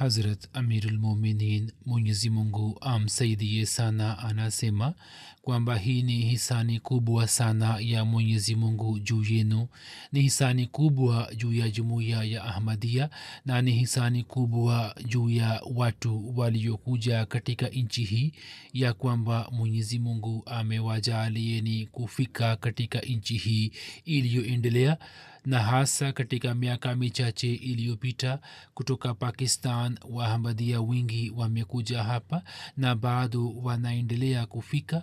Hazrat 0.00 0.48
amirulmuminin 0.52 1.72
mwenyezi 1.86 2.30
mungu 2.30 2.78
amsaidie 2.80 3.66
sana 3.66 4.18
anasema 4.18 4.94
kwamba 5.42 5.76
hii 5.78 6.02
ni 6.02 6.12
hisani 6.22 6.80
kubwa 6.80 7.28
sana 7.28 7.78
ya 7.80 8.04
mwenyezi 8.04 8.54
mungu 8.54 8.98
juu 8.98 9.24
yenu. 9.24 9.68
Ni 10.12 10.20
hisani 10.22 10.66
kubwa 10.66 11.30
juu 11.36 11.52
ya 11.52 11.68
jumuiya 11.70 12.24
ya 12.24 12.44
ahmadia 12.44 13.10
na 13.46 13.62
ni 13.62 13.72
hisani 13.72 14.22
kubwa 14.24 14.94
juu 15.06 15.30
ya 15.30 15.62
watu 15.74 16.38
waliokuja 16.38 17.26
katika 17.26 17.68
nchi 17.68 18.04
hii 18.04 18.32
ya 18.72 18.92
kwamba 18.92 19.48
mwenyezi 19.52 19.98
mungu 19.98 20.42
amewajaalieni 20.46 21.86
kufika 21.86 22.56
katika 22.56 23.00
nchi 23.00 23.34
hii 23.36 23.72
iliyoendelea 24.04 24.98
na 25.44 25.58
hasa 25.62 26.12
katika 26.12 26.54
miaka 26.54 26.94
michache 26.94 27.54
iliyopita 27.54 28.40
kutoka 28.74 29.14
pakistan 29.14 29.98
wahamadia 30.10 30.80
wingi 30.80 31.30
wamekuja 31.36 32.02
hapa 32.02 32.42
na 32.76 32.94
bado 32.94 33.50
wanaendelea 33.54 34.46
kufika 34.46 35.02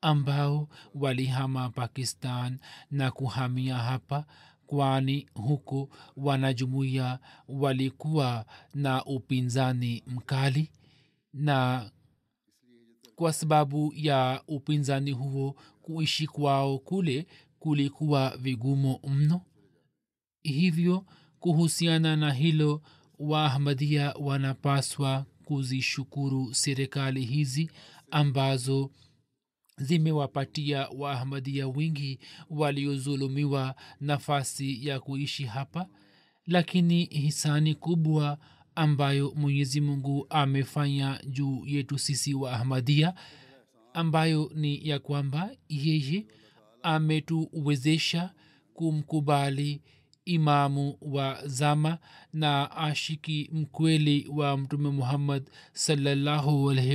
ambao 0.00 0.68
walihama 0.94 1.70
pakistan 1.70 2.58
na 2.90 3.10
kuhamia 3.10 3.76
hapa 3.76 4.24
kwani 4.66 5.28
huku 5.34 5.92
wanajumuiya 6.16 7.18
walikuwa 7.48 8.46
na 8.74 9.04
upinzani 9.04 10.02
mkali 10.06 10.70
na 11.32 11.90
kwa 13.16 13.32
sababu 13.32 13.92
ya 13.96 14.42
upinzani 14.48 15.10
huo 15.12 15.56
kuishi 15.82 16.26
kwao 16.26 16.78
kule 16.78 17.26
kulikuwa 17.58 18.36
vigumu 18.36 19.00
mno. 19.08 19.40
Hivyo 20.42 21.04
kuhusiana 21.40 22.16
na 22.16 22.32
hilo 22.32 22.82
waahmadia 23.18 24.12
wanapaswa 24.20 25.26
kuzishukuru 25.44 26.54
serikali 26.54 27.24
hizi 27.24 27.70
ambazo 28.10 28.90
zimewapatia 29.76 30.88
waahmadia 30.88 31.68
wingi 31.68 32.18
waliozulumiwa 32.50 33.74
nafasi 34.00 34.86
ya 34.86 35.00
kuishi 35.00 35.44
hapa. 35.44 35.88
Lakini 36.46 37.04
hisani 37.04 37.74
kubwa 37.74 38.38
ambayo 38.74 39.32
mwenyezi 39.36 39.80
mungu 39.80 40.26
amefanya 40.30 41.20
juu 41.26 41.66
yetu 41.66 41.98
sisi 41.98 42.34
waahmadia 42.34 43.14
ambayo 43.94 44.50
ni 44.54 44.88
ya 44.88 44.98
kwamba 44.98 45.50
yeye 45.68 46.26
ametuwezesha 46.82 48.34
kumkubali 48.74 49.82
imamu 50.24 50.98
wa 51.00 51.46
zama 51.48 51.98
na 52.32 52.70
ashiki 52.70 53.50
mkweli 53.52 54.26
wa 54.30 54.56
mtume 54.56 54.90
muhammad 54.90 55.50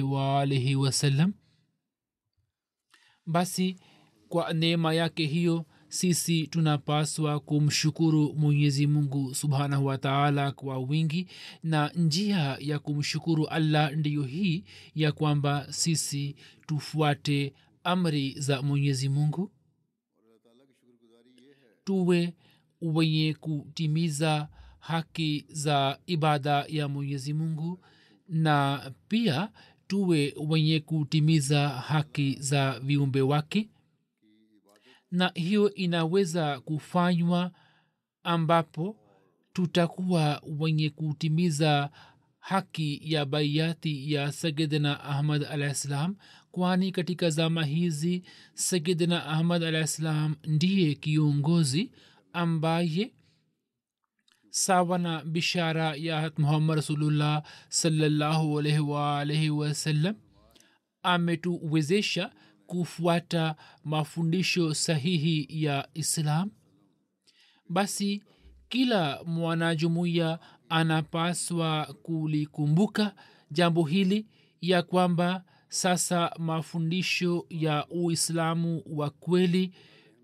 waalaihi 0.01 0.75
wasallam 0.75 1.33
basi 3.25 3.75
kwa 4.29 4.53
neema 4.53 4.94
yake 4.94 5.25
hiyo 5.25 5.66
sisi 5.88 6.47
tunapaswa 6.47 7.39
kumshukuru 7.39 8.33
mwenyezi 8.33 8.88
mungu 8.88 9.35
subhanahu 9.35 9.85
wataala 9.85 10.51
kwa 10.51 10.77
wingi 10.79 11.27
na 11.63 11.89
njia 11.89 12.57
ya 12.59 12.79
kumshukuru 12.79 13.47
allah 13.47 13.91
ndiyo 13.95 14.23
hii 14.23 14.63
ya 14.95 15.11
kwamba 15.11 15.67
sisi 15.73 16.35
tufuate 16.67 17.53
amri 17.83 18.35
za 18.39 18.61
mwenyezi 18.61 19.09
mungu 19.09 19.51
tuwe 21.83 22.33
wenye 22.81 23.33
kutimiza 23.33 24.47
haki 24.79 25.45
za 25.49 25.99
ibada 26.05 26.66
ya 26.67 26.88
mwenyezi 26.88 27.33
mungu 27.33 27.79
na 28.27 28.91
pia 29.07 29.49
tuwe 29.88 30.33
wenye 30.47 30.79
kutimiza 30.79 31.69
haki 31.69 32.35
za 32.39 32.79
viumbe 32.79 33.21
wake. 33.21 33.69
Na 35.11 35.31
hiyo 35.35 35.73
inaweza 35.73 36.59
kufanywa 36.59 37.51
ambapo 38.23 38.97
tutakuwa 39.53 40.41
wenye 40.59 40.89
kutimiza 40.89 41.89
haki 42.39 43.00
ya 43.13 43.25
baiati 43.25 44.13
ya 44.13 44.31
sagedna 44.31 45.03
ahmad 45.03 45.44
alahi 45.44 45.75
ssalam 45.75 46.15
kwani 46.53 46.91
katika 46.91 47.30
zama 47.30 47.66
hizi 47.66 48.24
sayidina 48.53 49.25
ahmad 49.25 49.64
alah 49.64 49.88
ssalam 49.88 50.36
ndiye 50.47 50.96
kiongozi 50.96 51.91
ambaye 52.34 53.14
sawa 54.50 54.97
na 54.97 55.25
bishara 55.25 55.96
ya 55.96 56.31
muhammad 56.38 56.75
rasulullah 56.75 57.44
salllahu 57.69 58.59
alaihi 58.59 58.80
waalaihi 58.80 59.50
wasallam 59.50 60.16
ametuwezesha 61.03 62.31
kufuata 62.66 63.56
mafundisho 63.84 64.74
sahihi 64.74 65.47
ya 65.50 65.88
islam. 65.94 66.52
Basi 67.69 68.24
kila 68.69 69.24
mwanajumuiya 69.24 70.40
anapaswa 70.69 71.86
kulikumbuka 72.03 73.16
jambo 73.52 73.84
hili 73.84 74.28
ya 74.62 74.84
kwamba 74.84 75.44
sasa 75.73 76.31
mafundisho 76.39 77.45
ya 77.50 77.88
uislamu 77.89 78.84
wa 78.85 79.09
kweli 79.09 79.72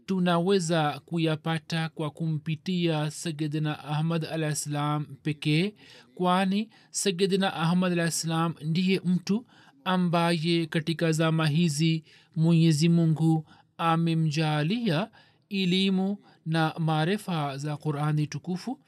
tunaweza 0.05 0.99
kuyapata 1.05 1.89
kwa 1.89 2.09
kumpitia 2.09 3.11
sayidina 3.11 3.83
ahmad 3.83 4.25
alah 4.25 4.55
ssalam 4.55 5.05
pekee 5.23 5.73
kwani 6.15 6.69
sayidina 6.91 7.53
ahmad 7.53 7.91
alah 7.91 8.11
ssalam 8.11 8.53
ndiye 8.65 9.01
mtu 9.05 9.45
ambaye 9.83 10.65
katika 10.65 11.11
zama 11.11 11.47
hizi 11.47 12.03
mwenyezi 12.35 12.89
mungu 12.89 13.45
amemjaalia 13.77 15.09
elimu 15.49 16.17
na 16.45 16.73
maarifa 16.79 17.57
za 17.57 17.77
qurani 17.77 18.27
tukufu 18.27 18.79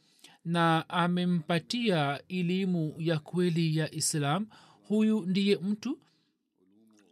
na 0.46 0.90
amempatia 0.90 2.22
elimu 2.28 2.94
ya 2.98 3.20
kweli 3.20 3.78
ya 3.78 3.94
islam. 3.96 4.48
Huyu 4.88 5.26
ndiye 5.26 5.58
mtu 5.58 6.00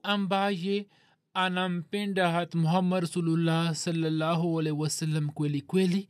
ambaye 0.04 0.88
anampenda 1.34 2.32
hat 2.32 2.56
muhammad 2.56 3.02
rasulullah 3.02 3.76
salllahu 3.76 4.60
alaihi 4.60 4.78
wasallam 4.80 5.30
kweli 5.30 5.62
kweli 5.62 6.10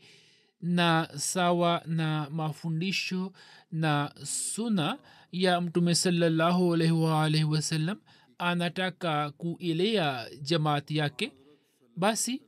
na 0.61 1.09
sawa 1.17 1.81
na 1.85 2.27
mafundisho 2.29 3.33
na 3.71 4.13
suna 4.23 4.97
ya 5.31 5.61
mtume 5.61 5.95
salllahu 5.95 6.73
alaihi 6.73 6.93
waalaihi 6.93 7.45
wasallam 7.45 7.97
anataka 8.37 9.31
kuilea 9.31 10.27
jamaati 10.41 10.97
yake 10.97 11.31
basi 11.97 12.41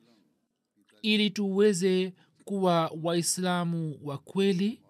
ili 1.02 1.30
tuweze 1.30 2.14
kuwa 2.46 2.92
waislamu 3.04 4.00
wa 4.04 4.18
kweli 4.18 4.82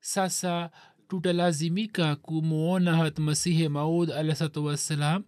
sasa 0.00 0.70
tutalazimika 1.08 2.16
kumwona 2.16 2.96
hat 2.96 3.18
masihi 3.18 3.68
maud 3.68 4.10
alahsatu 4.10 4.64
wassalam 4.64 5.24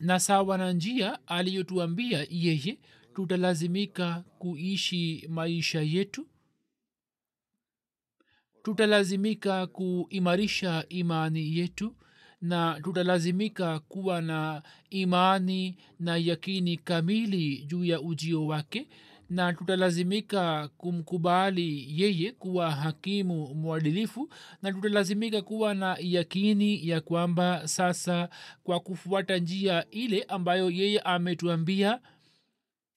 na 0.00 0.20
sawa 0.20 0.58
na 0.58 0.72
njia 0.72 1.26
aliyotuambia 1.28 2.26
yeye 2.30 2.78
tutalazimika 3.14 4.24
kuishi 4.38 5.26
maisha 5.28 5.80
yetu. 5.80 6.26
Tutalazimika 8.62 9.66
kuimarisha 9.66 10.84
imani 10.88 11.58
yetu 11.58 11.94
na 12.40 12.80
tutalazimika 12.82 13.78
kuwa 13.80 14.20
na 14.20 14.62
imani 14.90 15.76
na 16.00 16.16
yakini 16.16 16.76
kamili 16.76 17.58
juu 17.66 17.84
ya 17.84 18.00
ujio 18.00 18.46
wake 18.46 18.88
na 19.30 19.52
tutalazimika 19.52 20.68
kumkubali 20.68 22.00
yeye 22.02 22.32
kuwa 22.32 22.70
hakimu 22.70 23.54
mwadilifu 23.54 24.28
na 24.62 24.72
tutalazimika 24.72 25.42
kuwa 25.42 25.74
na 25.74 25.96
yakini 26.00 26.88
ya 26.88 27.00
kwamba 27.00 27.68
sasa 27.68 28.28
kwa 28.62 28.80
kufuata 28.80 29.38
njia 29.38 29.90
ile 29.90 30.22
ambayo 30.22 30.70
yeye 30.70 31.00
ametuambia 31.00 32.00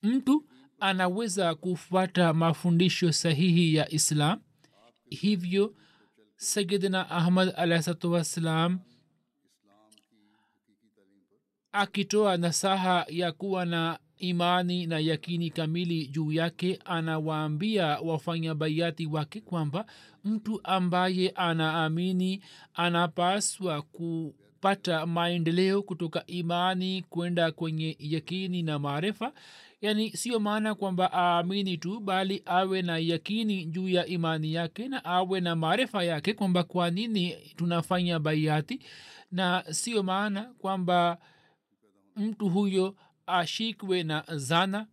mtu 0.03 0.45
anaweza 0.79 1.55
kufuata 1.55 2.33
mafundisho 2.33 3.11
sahihi 3.11 3.75
ya 3.75 3.91
islam. 3.91 4.41
Hivyo 5.09 5.75
sayidina 6.37 7.09
ahmad 7.09 7.53
alahsatu 7.57 8.11
wassalam 8.11 8.79
akitoa 11.71 12.37
nasaha 12.37 13.05
ya 13.09 13.31
kuwa 13.31 13.65
na 13.65 13.99
imani 14.29 14.85
na 14.87 14.99
yakini 14.99 15.49
kamili 15.49 16.07
juu 16.07 16.31
yake 16.31 16.79
anawaambia 16.85 17.85
wafanya 17.99 18.55
baiati 18.55 19.05
wake 19.05 19.41
kwamba 19.41 19.85
mtu 20.23 20.59
ambaye 20.63 21.29
anaamini 21.29 22.41
anapaswa 22.73 23.81
kupata 23.81 25.05
maendeleo 25.05 25.81
kutoka 25.81 26.25
imani 26.25 27.01
kwenda 27.09 27.51
kwenye 27.51 27.95
yakini 27.99 28.63
na 28.63 28.79
maarifa. 28.79 29.33
Yaani 29.81 30.09
sio 30.11 30.39
maana 30.39 30.75
kwamba 30.75 31.09
aamini 31.13 31.77
tu 31.77 31.99
bali 31.99 32.41
awe 32.45 32.81
na 32.81 32.97
yakini 32.97 33.65
juu 33.65 33.89
ya 33.89 34.05
imani 34.05 34.53
yake 34.53 34.87
na 34.87 35.05
awe 35.05 35.41
na 35.41 35.55
maarifa 35.55 36.03
yake 36.03 36.33
kwamba 36.33 36.63
kwa 36.63 36.91
nini 36.91 37.35
tunafanya 37.55 38.19
baiati 38.19 38.79
na 39.31 39.63
sio 39.71 40.03
maana 40.03 40.41
kwamba 40.43 41.17
mtu 42.15 42.49
huyo 42.49 42.95
ashikwe 43.27 44.03
na 44.03 44.23
zana. 44.35 44.87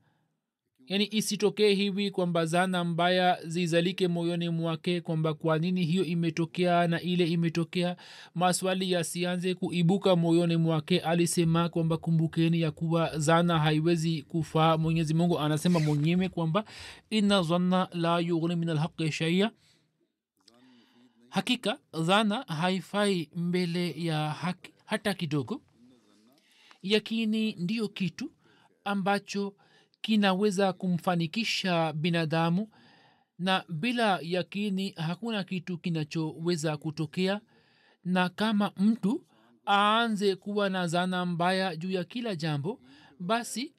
Yaani 0.87 1.09
isitokee 1.11 1.75
hivi 1.75 2.11
kwamba 2.11 2.47
zana 2.47 2.85
mbaya 2.85 3.39
zizalike 3.47 4.09
moyoni 4.09 4.49
mwake 4.49 5.01
kwamba 5.01 5.35
kwa 5.35 5.59
nini 5.59 5.85
hiyo 5.85 6.05
imetokea 6.05 6.89
na 6.89 7.01
ile 7.01 7.27
imetokea. 7.29 7.97
Maswali 8.35 8.93
yasianze 8.93 9.55
kuibuka 9.55 10.17
moyoni 10.17 10.57
mwake. 10.57 11.01
Alisema 11.01 11.69
kwamba 11.69 11.97
kumbukeni 11.97 12.61
ya 12.61 12.71
kuwa 12.71 13.19
zana 13.19 13.59
haiwezi 13.59 14.23
kufaa. 14.23 14.77
Mwenyezi 14.79 15.15
mungu 15.15 15.39
anasema 15.39 15.81
mwenyewe 15.81 16.29
kwamba 16.29 16.65
inna 17.11 17.43
zanna 17.43 17.89
la 17.93 18.19
yughni 18.19 18.57
min 18.57 18.69
alhaqi 18.69 19.13
shaia 19.13 19.51
hakika 21.29 21.79
dhana 22.05 22.43
haifai 22.43 23.29
mbele 23.37 23.95
ya 24.05 24.31
haki 24.31 24.73
hata 24.85 25.15
kidogo 25.15 25.63
yakini 26.83 27.53
ndiyo 27.53 27.89
kitu 27.89 28.33
ambacho 28.85 29.55
kinaweza 30.01 30.73
kumfanikisha 30.73 31.93
binadamu 31.93 32.69
na 33.39 33.65
bila 33.69 34.19
yakini 34.23 34.91
hakuna 34.97 35.45
kitu 35.45 35.79
kinachoweza 35.79 36.77
kutokea. 36.77 37.41
Na 38.05 38.29
kama 38.29 38.73
mtu 38.77 39.27
aanze 39.69 40.37
kuwa 40.37 40.71
na 40.71 40.87
zana 40.87 41.27
mbaya 41.27 41.77
juu 41.77 41.91
ya 41.91 42.05
kila 42.05 42.35
jambo 42.37 42.81
basi 43.21 43.75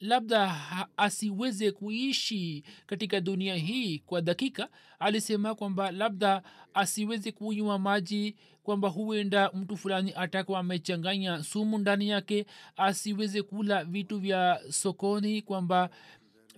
labda 0.00 0.56
asiweze 0.96 1.72
kuishi 1.72 2.64
katika 2.86 3.20
dunia 3.20 3.54
hii 3.54 3.98
kwa 3.98 4.20
dakika 4.22 4.68
alisema 4.98 5.54
kwamba 5.54 5.90
labda 5.90 6.42
asiweze 6.74 7.32
kunywa 7.32 7.78
maji 7.78 8.36
kwamba 8.62 8.88
huenda 8.88 9.50
mtu 9.54 9.76
fulani 9.76 10.12
atakuwa 10.16 10.58
amechanganya 10.60 11.42
sumu 11.42 11.78
ndani 11.78 12.08
yake 12.08 12.46
asiweze 12.76 13.42
kula 13.42 13.84
vitu 13.84 14.18
vya 14.18 14.60
sokoni 14.70 15.42
kwamba 15.42 15.90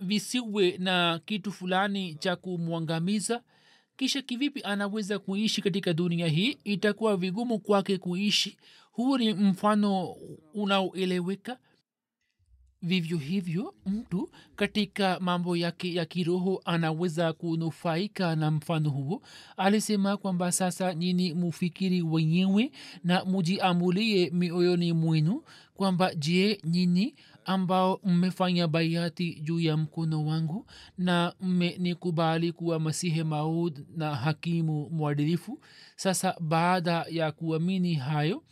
visiwe 0.01 0.77
na 0.77 1.19
kitu 1.25 1.51
fulani 1.51 2.15
cha 2.15 2.35
kumwangamiza. 2.35 3.43
Kisha 3.97 4.21
kivipi 4.21 4.61
anaweza 4.63 5.19
kuishi 5.19 5.61
katika 5.61 5.93
dunia 5.93 6.27
hii? 6.27 6.57
Itakuwa 6.63 7.17
vigumu 7.17 7.59
kwake 7.59 7.97
kuishi. 7.97 8.57
Huu 8.91 9.17
ni 9.17 9.33
mfano 9.33 10.15
unaoeleweka 10.53 11.57
vivyo 12.81 13.17
hivyo 13.17 13.73
mtu 13.85 14.29
katika 14.55 15.19
mambo 15.19 15.57
yake 15.57 15.93
ya 15.93 16.05
kiroho 16.05 16.61
anaweza 16.65 17.33
kunufaika 17.33 18.35
na 18.35 18.51
mfano 18.51 18.89
huo. 18.89 19.21
Alisema 19.57 20.17
kwamba 20.17 20.51
sasa 20.51 20.95
nyini 20.95 21.33
mufikiri 21.33 22.01
wenyewe 22.01 22.71
na 23.03 23.25
mujiamulie 23.25 24.29
mioyoni 24.29 24.93
mwenu 24.93 25.43
kwamba 25.75 26.15
je 26.15 26.61
nyini 26.63 27.15
ambao 27.45 27.99
mmefanya 28.03 28.67
baiati 28.67 29.33
juu 29.41 29.59
ya 29.59 29.77
mkono 29.77 30.25
wangu 30.25 30.65
na 30.97 31.33
mmenikubali 31.41 32.51
kuwa 32.51 32.79
masihe 32.79 33.23
maud 33.23 33.85
na 33.95 34.15
hakimu 34.15 34.89
mwadilifu 34.89 35.59
sasa 35.95 36.35
baada 36.39 37.05
ya 37.09 37.31
kuamini 37.31 37.93
hayo 37.93 38.43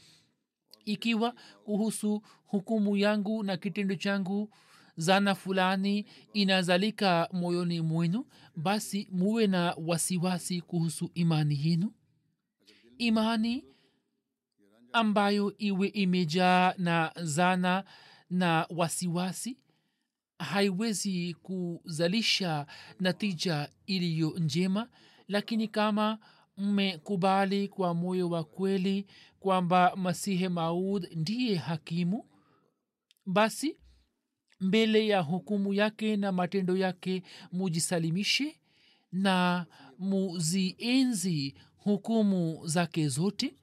ikiwa 0.94 1.34
kuhusu 1.64 2.22
hukumu 2.46 2.98
yangu 2.98 3.44
na 3.44 3.58
kitendo 3.58 3.96
changu 3.96 4.50
zana 4.98 5.36
fulani 5.36 6.06
inazalika 6.34 7.30
moyoni 7.34 7.82
mwenu 7.82 8.26
basi 8.56 9.08
muwe 9.12 9.48
na 9.48 9.76
wasiwasi 9.88 10.62
kuhusu 10.62 11.12
imani 11.14 11.60
yenu. 11.68 11.94
Imani 12.98 13.66
ambayo 14.94 15.58
iwe 15.58 15.88
imejaa 15.88 16.74
na 16.78 17.12
zana 17.22 17.84
na 18.30 18.68
wasiwasi 18.70 19.58
haiwezi 20.40 21.34
kuzalisha 21.34 22.66
natija 23.00 23.70
iliyo 23.86 24.34
njema 24.40 24.90
lakini 25.28 25.68
kama 25.68 26.20
mmekubali 26.58 27.68
kwa 27.68 27.94
moyo 27.94 28.30
wa 28.30 28.44
kweli 28.44 29.06
kwamba 29.40 29.96
masihe 29.96 30.50
maud 30.50 31.08
ndiye 31.16 31.56
hakimu? 31.56 32.26
Basi 33.26 33.78
mbele 34.60 35.08
ya 35.08 35.20
hukumu 35.22 35.74
yake 35.74 36.18
na 36.18 36.32
matendo 36.32 36.78
yake 36.78 37.24
mujisalimishe 37.52 38.60
na 39.12 39.66
muzienzi 40.00 41.56
hukumu 41.78 42.68
zake 42.68 43.08
zote 43.08 43.54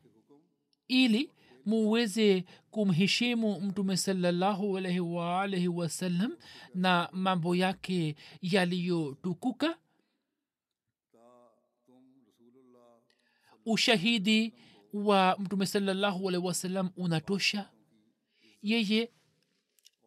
ili 0.88 1.33
muweze 1.64 2.45
kumheshimu 2.71 3.61
mtume 3.61 3.97
salallahu 3.97 4.76
alaihi 4.78 5.00
waalaihi 5.00 5.68
wasallam 5.68 6.37
na 6.75 7.09
mambo 7.12 7.56
yake 7.56 8.16
yaliyotukuka. 8.42 9.78
Ushahidi 13.66 14.54
wa 15.05 15.37
mtume 15.38 15.67
salallahu 15.67 16.29
alaihi 16.29 16.47
wasallam 16.47 16.91
unatosha? 16.97 17.69
Yeye 18.62 19.11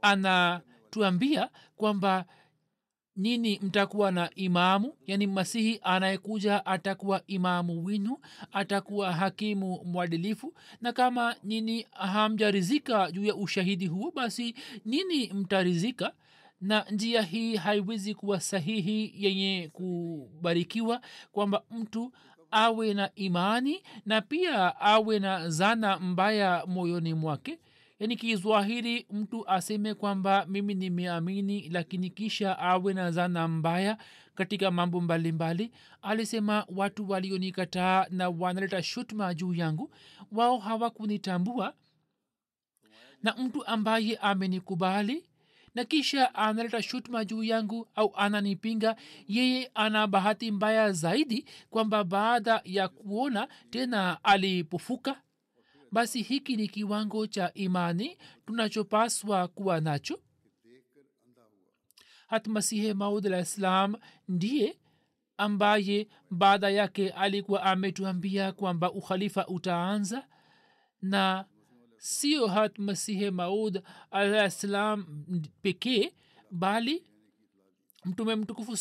anatuambia 0.02 1.50
kwamba 1.76 2.26
nini 3.16 3.60
mtakuwa 3.64 4.12
na 4.12 4.30
imamu? 4.36 4.94
Yani 5.08 5.28
masihi 5.28 5.80
anayekuja 5.84 6.66
atakuwa 6.66 7.22
imamu 7.28 7.86
winu 7.86 8.18
atakuwa 8.52 9.14
hakimu 9.14 9.84
mwadilifu. 9.86 10.54
Na 10.82 10.94
kama 10.94 11.36
nini 11.44 11.88
hamjarizika 11.92 13.12
juu 13.12 13.26
ya 13.26 13.36
ushahidi 13.36 13.88
huo 13.88 14.12
basi 14.16 14.56
nini 14.86 15.34
mtarizika? 15.34 16.14
Na 16.62 16.86
njia 16.92 17.22
hii 17.22 17.56
haiwezi 17.56 18.16
kuwa 18.16 18.40
sahihi 18.40 19.14
yenye 19.16 19.70
kubarikiwa 19.74 21.02
kwamba 21.32 21.64
mtu 21.72 22.14
awe 22.52 22.94
na 22.94 23.10
imani 23.16 23.84
na 24.06 24.22
pia 24.22 24.80
awe 24.82 25.20
na 25.20 25.50
zana 25.50 26.00
mbaya 26.00 26.64
moyoni 26.68 27.14
mwake. 27.14 27.60
Yaani 28.00 28.16
kizwahiri 28.16 29.06
mtu 29.12 29.48
aseme 29.50 29.94
kwamba 29.94 30.46
mimi 30.46 30.74
nimeamini 30.74 31.70
lakini 31.70 32.10
kisha 32.10 32.60
awe 32.60 32.94
na 32.94 33.12
zana 33.12 33.48
mbaya 33.48 33.98
katika 34.36 34.72
mambo 34.72 35.02
mbalimbali. 35.02 35.72
Alisema 36.02 36.66
watu 36.76 37.10
walionikataa 37.10 38.06
na 38.10 38.30
wanaleta 38.30 38.84
shutma 38.84 39.34
juu 39.34 39.54
yangu 39.54 39.92
wao 40.32 40.58
hawakunitambua. 40.58 41.74
Na 43.24 43.34
mtu 43.36 43.66
ambaye 43.66 44.16
amenikubali 44.16 45.29
na 45.76 45.86
kisha 45.86 46.36
analeta 46.36 46.82
shutma 46.82 47.26
juu 47.26 47.44
yangu 47.44 47.88
au 47.96 48.14
ananipinga 48.16 48.96
yeye 49.28 49.72
ana 49.76 50.08
bahati 50.08 50.52
mbaya 50.52 50.92
zaidi 50.92 51.46
kwamba 51.70 52.04
baada 52.04 52.62
ya 52.64 52.88
kuona 52.88 53.48
tena 53.70 54.24
alipofuka 54.24 55.22
basi 55.92 56.22
hiki 56.22 56.56
ni 56.56 56.68
kiwango 56.68 57.28
cha 57.28 57.54
imani 57.54 58.18
tunachopaswa 58.46 59.48
kuwa 59.48 59.82
nacho. 59.82 60.20
Hata 62.28 62.50
masihe 62.50 62.94
maud 62.94 63.26
alah 63.28 63.46
ssalam 63.46 63.96
ndiye 64.28 64.78
ambaye 65.38 66.08
baada 66.32 66.70
yake 66.70 67.10
alikuwa 67.10 67.64
ametuambia 67.64 68.52
kwamba 68.52 68.92
ukhalifa 68.92 69.48
utaanza 69.48 70.28
na 71.02 71.46
sio 72.00 72.48
hat 72.48 72.80
masihe 72.80 73.32
maud 73.32 73.82
alah 74.12 74.50
ssalam 74.52 75.06
pekee 75.62 76.12
bali 76.52 77.04
mtume 78.06 78.36
mtukufu 78.36 78.78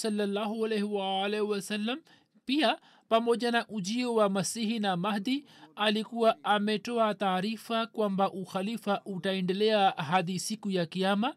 waalaihi 0.84 1.40
wasallam 1.50 2.00
pia 2.44 2.78
pamoja 3.08 3.50
na 3.50 3.68
ujio 3.68 4.14
wa 4.14 4.28
masihi 4.28 4.78
na 4.78 4.96
mahdi 4.96 5.46
alikuwa 5.74 6.44
ametoa 6.44 7.14
taarifa 7.14 7.86
kwamba 7.86 8.32
ukhalifa 8.32 9.02
utaendelea 9.04 9.90
hadi 9.90 10.38
siku 10.38 10.70
ya 10.70 10.86
kiama 10.86 11.34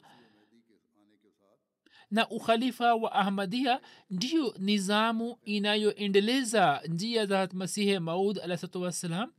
na 2.12 2.30
ukhalifa 2.30 2.96
wa 2.96 3.12
ahmadia 3.12 3.82
ndiyo 4.10 4.56
nizamu 4.60 5.38
inayoendeleza 5.44 6.82
njia 6.88 7.26
za 7.26 7.50
masihe 7.54 8.00
maud 8.00 8.40
alahsatu 8.40 8.82
wassalam 8.82 9.32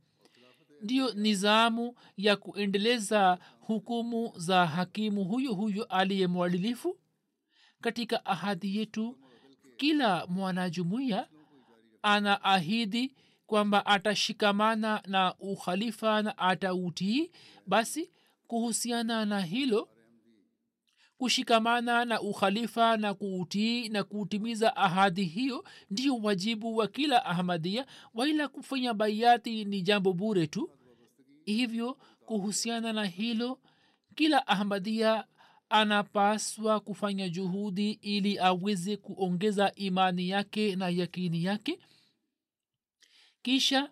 ndiyo 0.83 1.13
nizamu 1.13 1.95
ya 2.17 2.35
kuendeleza 2.35 3.37
hukumu 3.59 4.33
za 4.35 4.65
hakimu 4.67 5.23
huyu 5.23 5.55
huyu 5.55 5.83
aliye 5.85 6.27
mwadilifu 6.27 6.97
katika 7.81 8.25
ahadi 8.25 8.77
yetu. 8.77 9.17
Kila 9.77 10.27
mwanajumuiya 10.27 11.27
ana 12.01 12.43
ahidi 12.43 13.15
kwamba 13.47 13.85
atashikamana 13.85 15.01
na 15.07 15.35
ukhalifa 15.39 16.21
na 16.21 16.37
atautii. 16.37 17.31
Basi 17.67 18.09
kuhusiana 18.47 19.25
na 19.25 19.41
hilo 19.41 19.89
kushikamana 21.17 22.05
na 22.05 22.21
ukhalifa 22.21 22.97
na 22.97 23.13
kuutii 23.13 23.89
na 23.89 24.03
kutimiza 24.03 24.75
ahadi 24.75 25.23
hiyo 25.23 25.63
ndiyo 25.89 26.15
wajibu 26.17 26.77
wa 26.77 26.87
kila 26.87 27.25
ahmadia 27.25 27.85
waila 28.13 28.47
kufanya 28.47 28.93
baiati 28.93 29.65
ni 29.65 29.81
jambo 29.81 30.13
bure 30.13 30.47
tu. 30.47 30.69
Hivyo 31.45 31.97
kuhusiana 32.25 32.93
na 32.93 33.05
hilo 33.05 33.59
kila 34.15 34.47
ahmadia 34.47 35.25
anapaswa 35.69 36.79
kufanya 36.79 37.29
juhudi 37.29 37.91
ili 37.91 38.39
aweze 38.39 38.97
kuongeza 38.97 39.71
imani 39.75 40.29
yake 40.29 40.75
na 40.75 40.89
yakini 40.89 41.43
yake. 41.43 41.79
Kisha 43.41 43.89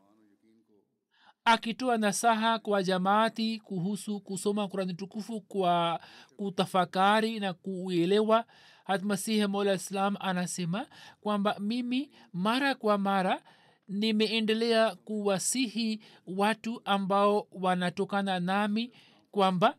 akitoa 1.46 1.98
nasaha 1.98 2.60
kwa 2.60 2.84
jamaati 2.84 3.60
kuhusu 3.60 4.20
kusoma 4.20 4.68
kurani 4.68 4.94
tukufu 4.94 5.42
kwa 5.42 6.00
kutafakari 6.38 7.40
na 7.40 7.54
kuelewa. 7.54 8.46
Hatmasihi 8.84 9.48
mola 9.48 9.74
islam 9.74 10.16
anasema 10.20 10.88
kwamba 11.22 11.60
mimi 11.60 12.12
mara 12.34 12.76
kwa 12.76 12.98
mara 12.98 13.42
nimeendelea 13.88 14.96
kuwasihi 14.96 16.02
watu 16.28 16.82
ambao 16.86 17.48
wanatokana 17.52 18.40
nami 18.40 18.92
kwamba 19.32 19.78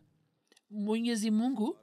mwenyezi 0.71 1.31
mungu 1.31 1.78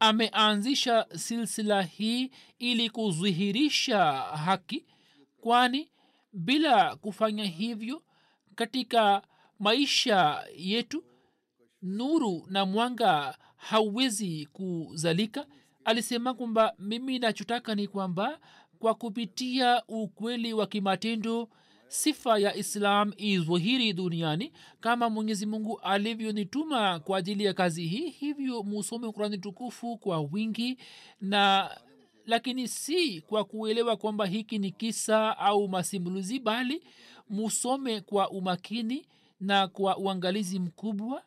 ameanzisha 0.00 1.06
silsila 1.16 1.82
hii 1.82 2.30
ili 2.58 2.90
kudhihirisha 2.90 4.12
haki 4.22 4.86
kwani 5.40 5.90
bila 6.38 6.96
kufanya 6.96 7.44
hivyo 7.44 8.02
katika 8.54 9.22
maisha 9.58 10.44
yetu 10.56 11.04
nuru 11.82 12.46
na 12.50 12.66
mwanga 12.66 13.38
hauwezi 13.56 14.46
kuzalika. 14.52 15.46
Alisema 15.84 16.34
kwamba 16.34 16.74
mimi 16.78 17.18
nachotaka 17.18 17.74
ni 17.74 17.88
kwamba 17.88 18.38
kwa 18.78 18.94
kupitia 18.94 19.82
ukweli 19.88 20.52
wa 20.52 20.66
kimatendo 20.66 21.48
sifa 21.88 22.38
ya 22.38 22.54
islam 22.56 23.12
idhihiri 23.16 23.92
duniani 23.92 24.52
kama 24.80 25.10
mwenyezi 25.10 25.46
mungu 25.46 25.80
alivyonituma 25.80 27.00
kwa 27.00 27.18
ajili 27.18 27.44
ya 27.44 27.54
kazi 27.54 27.86
hii 27.86 28.10
hivyo 28.10 28.62
musome 28.62 29.12
kurani 29.12 29.38
tukufu 29.38 29.96
kwa 29.98 30.20
wingi 30.20 30.78
na 31.20 31.70
lakini 32.28 32.68
si 32.68 33.20
kwa 33.20 33.44
kuelewa 33.44 33.96
kwamba 33.96 34.26
hiki 34.26 34.58
ni 34.58 34.70
kisa 34.70 35.38
au 35.38 35.68
masimulizi 35.68 36.38
bali 36.40 36.82
musome 37.28 38.00
kwa 38.00 38.30
umakini 38.30 39.06
na 39.40 39.68
kwa 39.68 39.96
uangalizi 39.98 40.58
mkubwa. 40.58 41.22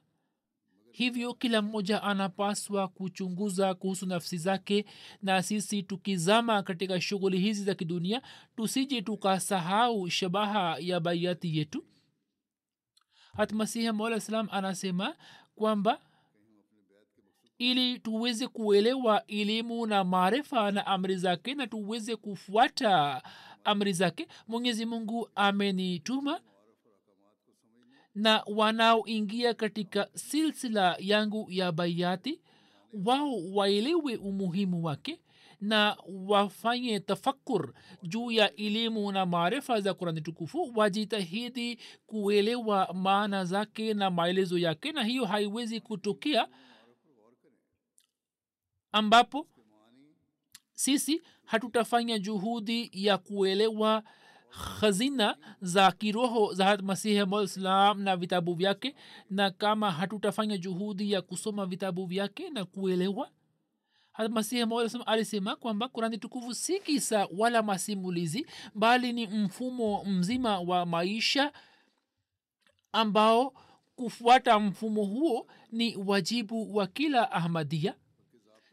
Hivyo 0.92 1.34
kila 1.34 1.62
mmoja 1.62 2.04
anapaswa 2.04 2.88
kuchunguza 2.88 3.74
kuhusu 3.74 4.06
nafsi 4.06 4.38
zake 4.38 4.86
na 5.22 5.44
sisi 5.44 5.84
tukizama 5.84 6.64
katika 6.64 7.02
shughuli 7.02 7.40
hizi 7.40 7.64
za 7.64 7.76
kidunia 7.76 8.22
tusije 8.56 9.02
tukasahau 9.02 10.10
shabaha 10.10 10.78
ya 10.80 11.00
baiati 11.00 11.58
yetu. 11.58 11.86
Hatmasihi 13.38 13.92
mola 13.92 14.20
salam 14.20 14.48
anasema 14.52 15.16
kwamba 15.56 16.00
ili 17.62 18.00
tuweze 18.00 18.48
kuelewa 18.48 19.26
elimu 19.28 19.86
na 19.86 20.04
maarifa 20.04 20.72
na 20.72 20.86
amri 20.88 21.16
zake 21.16 21.54
na 21.56 21.68
tuweze 21.68 22.16
kufuata 22.16 23.22
amri 23.64 23.94
zake. 23.94 24.28
Mwenyezi 24.48 24.86
mungu 24.86 25.30
amenituma 25.36 26.42
na 28.16 28.44
wanaoingia 28.48 29.54
katika 29.54 30.10
silsila 30.14 30.96
yangu 31.00 31.48
ya 31.50 31.72
baiati 31.72 32.42
wao 33.06 33.32
waelewe 33.54 34.16
umuhimu 34.16 34.84
wake 34.84 35.20
na 35.62 35.98
wafanye 36.28 37.00
tafakur 37.00 37.74
juu 38.04 38.32
ya 38.32 38.56
elimu 38.56 39.12
na 39.12 39.26
maarifa 39.26 39.82
za 39.82 39.94
kurani 39.94 40.22
tukufu. 40.22 40.72
Wajitahidi 40.76 41.80
kuelewa 42.08 42.94
maana 42.94 43.46
zake 43.46 43.94
na 43.94 44.10
maelezo 44.10 44.58
yake 44.58 44.92
na 44.92 45.04
hiyo 45.04 45.26
haiwezi 45.26 45.80
kutokea 45.82 46.48
ambapo 48.92 49.48
sisi 50.74 51.22
hatutafanya 51.46 52.20
juhudi 52.20 52.90
ya 52.94 53.18
kuelewa 53.18 54.04
khazina 54.80 55.38
za 55.62 55.92
kiroho 55.92 56.54
za 56.54 56.78
masihi 56.78 57.26
malislam 57.26 58.02
na 58.02 58.18
vitabu 58.18 58.54
vyake 58.54 58.96
na 59.30 59.52
kama 59.52 59.92
hatutafanya 59.92 60.58
juhudi 60.58 61.12
ya 61.12 61.22
kusoma 61.22 61.66
vitabu 61.66 62.06
vyake 62.06 62.50
na 62.50 62.66
kuelewa 62.66 63.30
masihi 64.30 64.66
malislam 64.66 65.04
alisema 65.06 65.56
kwamba 65.56 65.88
kurani 65.88 66.18
tukufu 66.18 66.54
si 66.54 66.80
kisa 66.80 67.28
wala 67.38 67.64
masimulizi 67.64 68.46
bali 68.76 69.14
ni 69.14 69.28
mfumo 69.28 70.04
mzima 70.06 70.60
wa 70.60 70.86
maisha 70.86 71.52
ambao 72.92 73.54
kufuata 73.96 74.60
mfumo 74.60 75.04
huo 75.06 75.48
ni 75.72 75.96
wajibu 75.96 76.76
wa 76.76 76.88
kila 76.88 77.32
ahmadia 77.32 77.96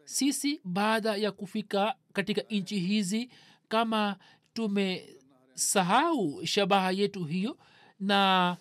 sisi 0.08 0.60
baada 0.64 1.16
ya 1.16 1.32
kufika 1.32 1.94
katika 2.12 2.40
nchi 2.50 2.78
hizi 2.80 3.30
kama 3.68 4.16
tumesahau 4.54 6.46
shabaha 6.46 6.90
yetu 6.90 7.24
hiyo 7.24 7.58
na 8.00 8.56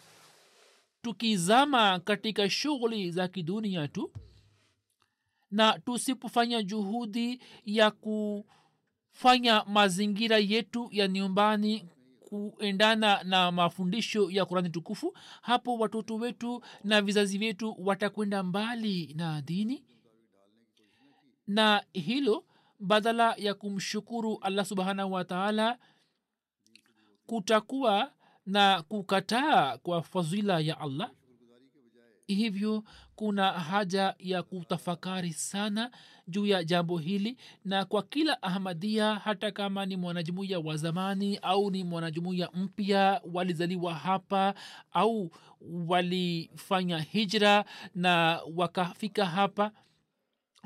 tukizama 1.02 2.00
katika 2.00 2.50
shughuli 2.50 3.12
za 3.12 3.28
kidunia 3.28 3.88
tu 3.88 4.12
na 5.52 5.80
tusipofanya 5.80 6.64
juhudi 6.64 7.40
ya 7.66 7.92
kufanya 7.92 9.64
mazingira 9.66 10.38
yetu 10.38 10.90
ya 10.92 11.08
nyumbani 11.08 11.86
kuendana 12.20 13.24
na 13.24 13.52
mafundisho 13.52 14.32
ya 14.32 14.46
kurani 14.46 14.70
tukufu 14.70 15.18
hapo 15.42 15.78
watoto 15.78 16.16
wetu 16.16 16.64
na 16.84 17.02
vizazi 17.02 17.38
vyetu 17.38 17.76
watakwenda 17.80 18.44
mbali 18.44 19.14
na 19.18 19.42
dini 19.42 19.84
na 21.48 21.84
hilo 21.94 22.44
badala 22.80 23.36
ya 23.38 23.54
kumshukuru 23.54 24.40
allah 24.42 24.66
subhanahu 24.66 25.12
wataala 25.14 25.78
kutakuwa 27.26 28.12
na 28.46 28.82
kukataa 28.82 29.78
kwa 29.78 30.02
fadhila 30.04 30.60
ya 30.60 30.80
allah. 30.80 31.12
Hivyo 32.28 32.84
kuna 33.16 33.52
haja 33.52 34.16
ya 34.20 34.44
kutafakari 34.44 35.34
sana 35.34 35.92
juu 36.28 36.46
ya 36.46 36.64
jambo 36.64 36.98
hili 36.98 37.38
na 37.66 37.86
kwa 37.86 38.04
kila 38.04 38.42
ahmadia 38.44 39.16
hata 39.16 39.52
kama 39.52 39.86
ni 39.86 39.96
mwanajumuiya 39.98 40.60
wa 40.60 40.78
zamani 40.78 41.38
au 41.38 41.72
ni 41.72 41.84
mwanajumuiya 41.84 42.50
mpya 42.54 43.22
walizaliwa 43.34 43.94
hapa 43.96 44.54
au 44.92 45.32
walifanya 45.88 47.00
hijra 47.00 47.66
na 47.96 48.42
wakafika 48.56 49.26
hapa 49.26 49.72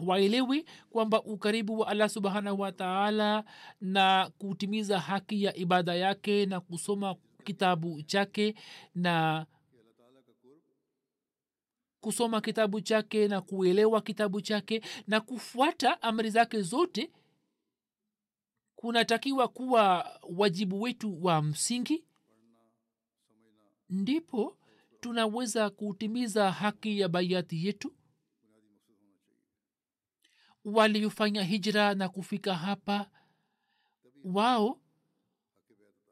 waelewe 0.06 0.66
kwamba 0.90 1.24
ukaribu 1.24 1.80
wa 1.80 1.88
allah 1.88 2.10
subhanahu 2.10 2.60
wataala 2.60 3.44
na 3.82 4.32
kutimiza 4.38 5.00
haki 5.00 5.44
ya 5.44 5.56
ibada 5.56 5.96
yake 5.96 6.46
na 6.46 6.60
kusoma 6.60 7.16
kitabu 7.44 8.02
chake 8.02 8.56
na 8.96 9.46
kusoma 12.02 12.42
kitabu 12.42 12.82
chake 12.82 13.28
na 13.28 13.42
kuelewa 13.42 14.02
kitabu 14.02 14.42
chake 14.42 14.82
na 15.08 15.22
kufuata 15.22 16.02
amri 16.02 16.30
zake 16.30 16.62
zote 16.62 17.12
kunatakiwa 18.76 19.48
kuwa 19.48 20.12
wajibu 20.38 20.82
wetu 20.82 21.24
wa 21.26 21.42
msingi. 21.42 22.04
Ndipo 23.90 24.58
tunaweza 25.00 25.70
kutimiza 25.70 26.52
haki 26.52 27.00
ya 27.00 27.10
baiati 27.10 27.66
yetu 27.66 27.94
waliofanya 30.66 31.44
hijra 31.44 31.94
na 31.94 32.10
kufika 32.10 32.56
hapa. 32.56 33.10
Wao 34.24 34.82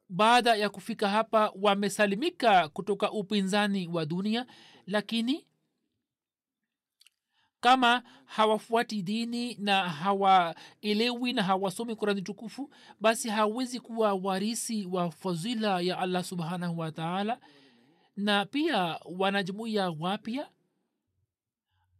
baada 0.09 0.55
ya 0.55 0.69
kufika 0.69 1.09
hapa 1.09 1.53
wamesalimika 1.61 2.69
kutoka 2.69 3.11
upinzani 3.11 3.87
wa 3.87 4.05
dunia 4.05 4.45
lakini 4.85 5.47
kama 7.59 8.03
hawafuati 8.25 9.01
dini 9.01 9.55
na 9.55 9.89
hawaelewi 9.89 11.33
na 11.33 11.43
hawasomi 11.43 11.95
kurani 11.95 12.21
tukufu 12.21 12.73
basi 12.99 13.29
hawezi 13.29 13.79
kuwa 13.79 14.13
warisi 14.13 14.85
wa 14.85 15.11
fadhila 15.11 15.81
ya 15.81 15.97
allah 15.97 16.23
subhanahu 16.23 16.79
wataala 16.79 17.39
na 18.15 18.45
pia 18.45 18.99
wanajumuia 19.05 19.89
wapya 19.89 20.49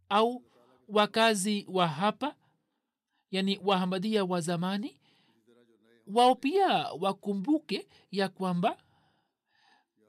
au 0.09 0.43
wakazi 0.89 1.65
wa 1.69 1.87
hapa 1.87 2.35
yani 3.31 3.59
wahamadia 3.63 4.25
wa 4.25 4.41
zamani 4.41 4.99
wao 6.07 6.35
pia 6.35 6.67
wakumbuke 6.99 7.87
ya 8.11 8.29
kwamba 8.29 8.77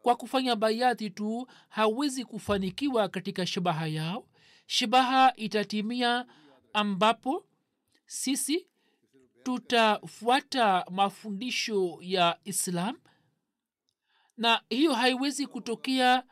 kwa 0.03 0.17
kufanya 0.17 0.57
bayati 0.57 1.11
tu 1.11 1.47
hawezi 1.69 2.25
kufanikiwa 2.25 3.09
katika 3.09 3.47
shabaha 3.47 3.87
yao. 3.87 4.27
Shabaha 4.67 5.33
itatimia 5.37 6.27
ambapo 6.73 7.47
sisi 8.07 8.67
tutafuata 9.43 10.85
mafundisho 10.91 11.99
ya 12.01 12.39
islam 12.45 12.99
na 14.37 14.63
hiyo 14.69 14.95
haiwezi 14.95 15.47
kutokea 15.47 16.25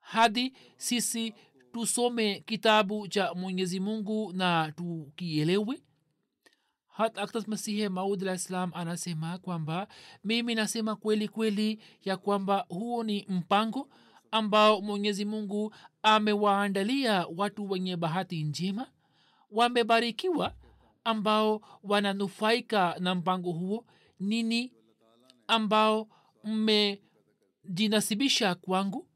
hadi 0.00 0.56
sisi 0.76 1.34
tusome 1.74 2.40
kitabu 2.46 3.08
cha 3.08 3.34
mwenyezi 3.34 3.80
mungu 3.80 4.32
na 4.32 4.72
tukielewe. 4.72 5.82
Hat 6.88 7.18
aktas 7.18 7.48
maud 7.90 8.22
alah 8.22 8.38
ssalam 8.38 8.70
anasema 8.74 9.38
kwamba 9.38 9.88
mimi 10.24 10.54
nasema 10.54 10.96
kweli 10.96 11.28
kweli 11.28 11.82
ya 12.04 12.16
kwamba 12.16 12.66
huo 12.68 13.04
ni 13.04 13.26
mpango 13.28 13.88
ambao 14.30 14.80
mwenyezi 14.80 15.24
mungu 15.24 15.74
amewaandalia 16.02 17.26
watu 17.36 17.70
wenye 17.70 17.96
bahati 17.96 18.44
njema 18.44 18.86
wamebarikiwa 19.50 20.54
ambao 21.04 21.60
wananufaika 21.82 22.96
na 23.00 23.14
mpango 23.14 23.52
huo. 23.52 23.84
Nini 24.20 24.72
ambao 25.46 26.08
mmejinasibisha 26.44 28.54
kwangu 28.54 29.06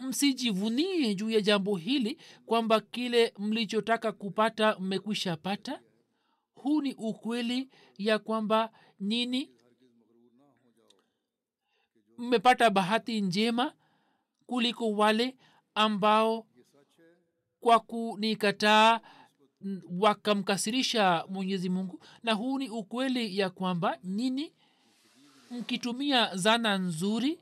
msijivunie 0.00 1.14
juu 1.14 1.30
ya 1.30 1.40
jambo 1.40 1.76
hili 1.76 2.18
kwamba 2.46 2.80
kile 2.80 3.32
mlichotaka 3.38 4.12
kupata 4.12 4.78
mmekwisha 4.78 5.36
pata? 5.36 5.80
Huu 6.54 6.80
ni 6.82 6.94
ukweli 6.94 7.70
ya 7.98 8.18
kwamba 8.18 8.72
nini? 9.00 9.50
Mmepata 12.18 12.70
bahati 12.70 13.20
njema 13.20 13.72
kuliko 14.46 14.92
wale 14.92 15.36
ambao 15.74 16.46
kwa 17.60 17.80
kunikataa 17.80 19.00
wakamkasirisha 19.90 21.24
mwenyezi 21.28 21.68
mungu. 21.68 22.00
Na 22.22 22.32
huu 22.32 22.58
ni 22.58 22.68
ukweli 22.70 23.38
ya 23.38 23.50
kwamba 23.50 23.98
nini? 24.02 24.52
Mkitumia 25.50 26.36
zana 26.36 26.78
nzuri 26.78 27.40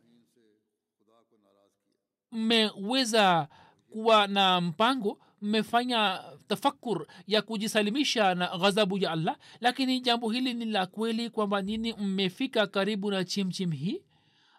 mmeweza 2.34 3.48
kuwa 3.90 4.26
na 4.26 4.60
mpango 4.60 5.18
mmefanya 5.42 6.22
tafakur 6.48 7.06
ya 7.26 7.42
kujisalimisha 7.42 8.34
na 8.34 8.58
ghadhabu 8.58 8.98
ya 8.98 9.10
allah 9.10 9.36
lakini 9.60 10.00
jambo 10.00 10.30
hili 10.30 10.54
ni 10.54 10.64
la 10.64 10.86
kweli 10.86 11.30
kwamba 11.30 11.62
nini 11.62 11.92
mmefika 11.92 12.66
karibu 12.66 13.10
na 13.10 13.24
chimchim 13.24 13.70
hii 13.70 14.02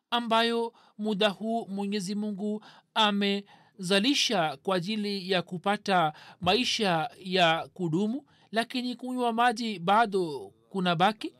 ambayo 0.09 0.73
muda 0.97 1.29
huu 1.29 1.65
mwenyezi 1.67 2.15
mungu 2.15 2.63
amezalisha 2.93 4.57
kwa 4.63 4.75
ajili 4.75 5.31
ya 5.31 5.41
kupata 5.41 6.13
maisha 6.41 7.09
ya 7.23 7.67
kudumu 7.73 8.25
lakini 8.51 8.95
kunywa 8.95 9.33
maji 9.33 9.79
bado 9.79 10.53
kuna 10.69 10.95
baki. 10.95 11.33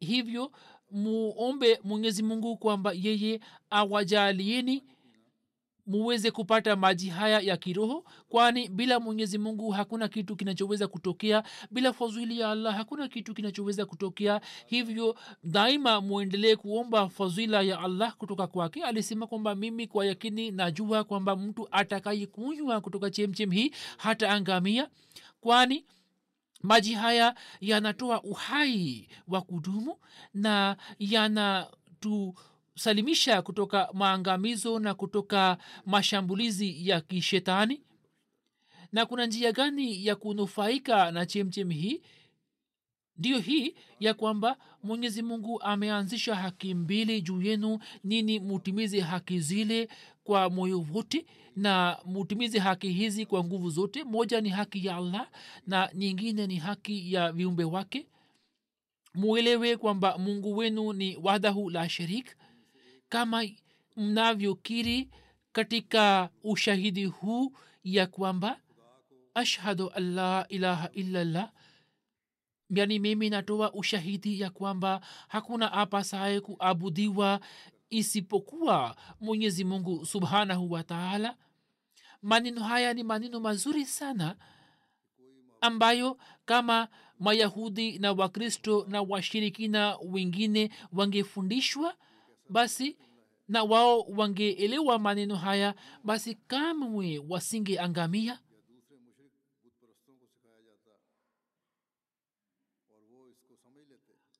Hivyo 0.00 0.52
muombe 0.90 1.80
mwenyezi 1.84 2.22
mungu 2.22 2.56
kwamba 2.56 2.92
yeye 2.94 3.40
awajalieni 3.70 4.84
muweze 5.90 6.30
kupata 6.30 6.76
maji 6.76 7.08
haya 7.08 7.40
ya 7.40 7.56
kiroho 7.56 8.04
kwani 8.28 8.68
bila 8.68 9.00
mwenyezi 9.00 9.38
mungu 9.38 9.70
hakuna 9.70 10.08
kitu 10.08 10.36
kinachoweza 10.36 10.88
kutokea. 10.88 11.42
Bila 11.70 11.92
fadhili 11.92 12.40
ya 12.40 12.50
allah 12.50 12.76
hakuna 12.76 13.08
kitu 13.08 13.34
kinachoweza 13.34 13.86
kutokea. 13.86 14.40
Hivyo 14.66 15.16
daima 15.44 16.00
mwendelee 16.00 16.56
kuomba 16.56 17.08
fadhila 17.08 17.62
ya 17.62 17.80
allah 17.80 18.16
kutoka 18.16 18.46
kwake. 18.46 18.82
Alisema 18.84 19.26
kwamba 19.26 19.54
mimi 19.54 19.86
kwa 19.86 20.06
yakini 20.06 20.50
najua 20.50 21.04
kwamba 21.04 21.36
mtu 21.36 21.68
atakayekunywa 21.70 22.80
kutoka 22.80 23.10
chemchem 23.10 23.50
hii 23.50 23.70
hata 23.96 24.30
angamia 24.30 24.88
kwani 25.40 25.84
maji 26.62 26.94
haya 26.94 27.34
yanatoa 27.60 28.22
uhai 28.22 29.08
wa 29.28 29.40
kudumu 29.42 29.96
na 30.34 30.76
yanatu 30.98 32.34
salimisha 32.80 33.42
kutoka 33.42 33.88
maangamizo 33.92 34.78
na 34.78 34.94
kutoka 34.94 35.58
mashambulizi 35.86 36.88
ya 36.88 37.00
kishetani? 37.00 37.80
Na 38.92 39.06
kuna 39.06 39.26
njia 39.26 39.52
gani 39.52 40.06
ya 40.06 40.16
kunufaika 40.16 41.10
na 41.10 41.26
chemchem 41.26 41.70
hii? 41.70 42.02
Ndiyo 43.16 43.38
hii 43.38 43.74
ya 44.00 44.14
kwamba 44.14 44.56
mwenyezi 44.82 45.22
mungu 45.22 45.62
ameanzisha 45.62 46.34
haki 46.34 46.74
mbili 46.74 47.22
juu 47.22 47.42
yenu. 47.42 47.78
Nini? 48.04 48.38
Mutimize 48.38 49.00
haki 49.00 49.40
zile 49.40 49.88
kwa 50.24 50.50
moyo 50.50 50.86
wote 50.94 51.26
na 51.56 51.98
mutimize 52.04 52.58
haki 52.58 52.88
hizi 52.92 53.26
kwa 53.26 53.44
nguvu 53.44 53.70
zote. 53.70 54.04
Moja 54.04 54.40
ni 54.40 54.48
haki 54.48 54.86
ya 54.86 54.96
allah 54.96 55.30
na 55.66 55.90
nyingine 55.94 56.46
ni 56.46 56.56
haki 56.56 57.12
ya 57.12 57.32
viumbe 57.32 57.64
wake. 57.64 58.06
Muelewe 59.14 59.76
kwamba 59.76 60.18
mungu 60.18 60.56
wenu 60.56 60.92
ni 60.92 61.16
wahdahu 61.16 61.70
la 61.70 61.88
sharik 61.88 62.36
kama 63.10 63.44
mnavyokiri 63.96 65.10
katika 65.52 66.30
ushahidi 66.44 67.04
huu 67.04 67.52
ya 67.84 68.06
kwamba 68.06 68.60
ashhadu 69.34 69.90
an 69.90 70.14
la 70.14 70.46
ilaha 70.48 70.90
illallah 70.92 71.52
yani 72.70 72.98
mimi 72.98 73.30
natoa 73.30 73.72
ushahidi 73.72 74.40
ya 74.40 74.50
kwamba 74.50 75.00
hakuna 75.28 75.72
apasaye 75.72 76.40
kuabudiwa 76.40 77.40
isipokuwa 77.90 78.96
mwenyezi 79.20 79.64
mungu 79.64 80.06
subhanahu 80.06 80.72
wa 80.72 80.82
taala. 80.84 81.36
Maneno 82.22 82.62
haya 82.62 82.94
ni 82.94 83.02
maneno 83.02 83.40
mazuri 83.40 83.84
sana 83.86 84.36
ambayo 85.60 86.18
kama 86.44 86.88
mayahudi 87.18 87.98
na 87.98 88.12
wakristo 88.12 88.86
na 88.88 89.02
washirikina 89.02 89.96
wengine 90.02 90.70
wangefundishwa 90.92 91.94
basi 92.50 92.96
na 93.48 93.62
wao 93.64 94.00
wangeelewa 94.00 94.98
maneno 94.98 95.36
haya 95.36 95.74
basi 96.04 96.34
kamwe 96.34 97.24
wasingeangamia. 97.28 98.38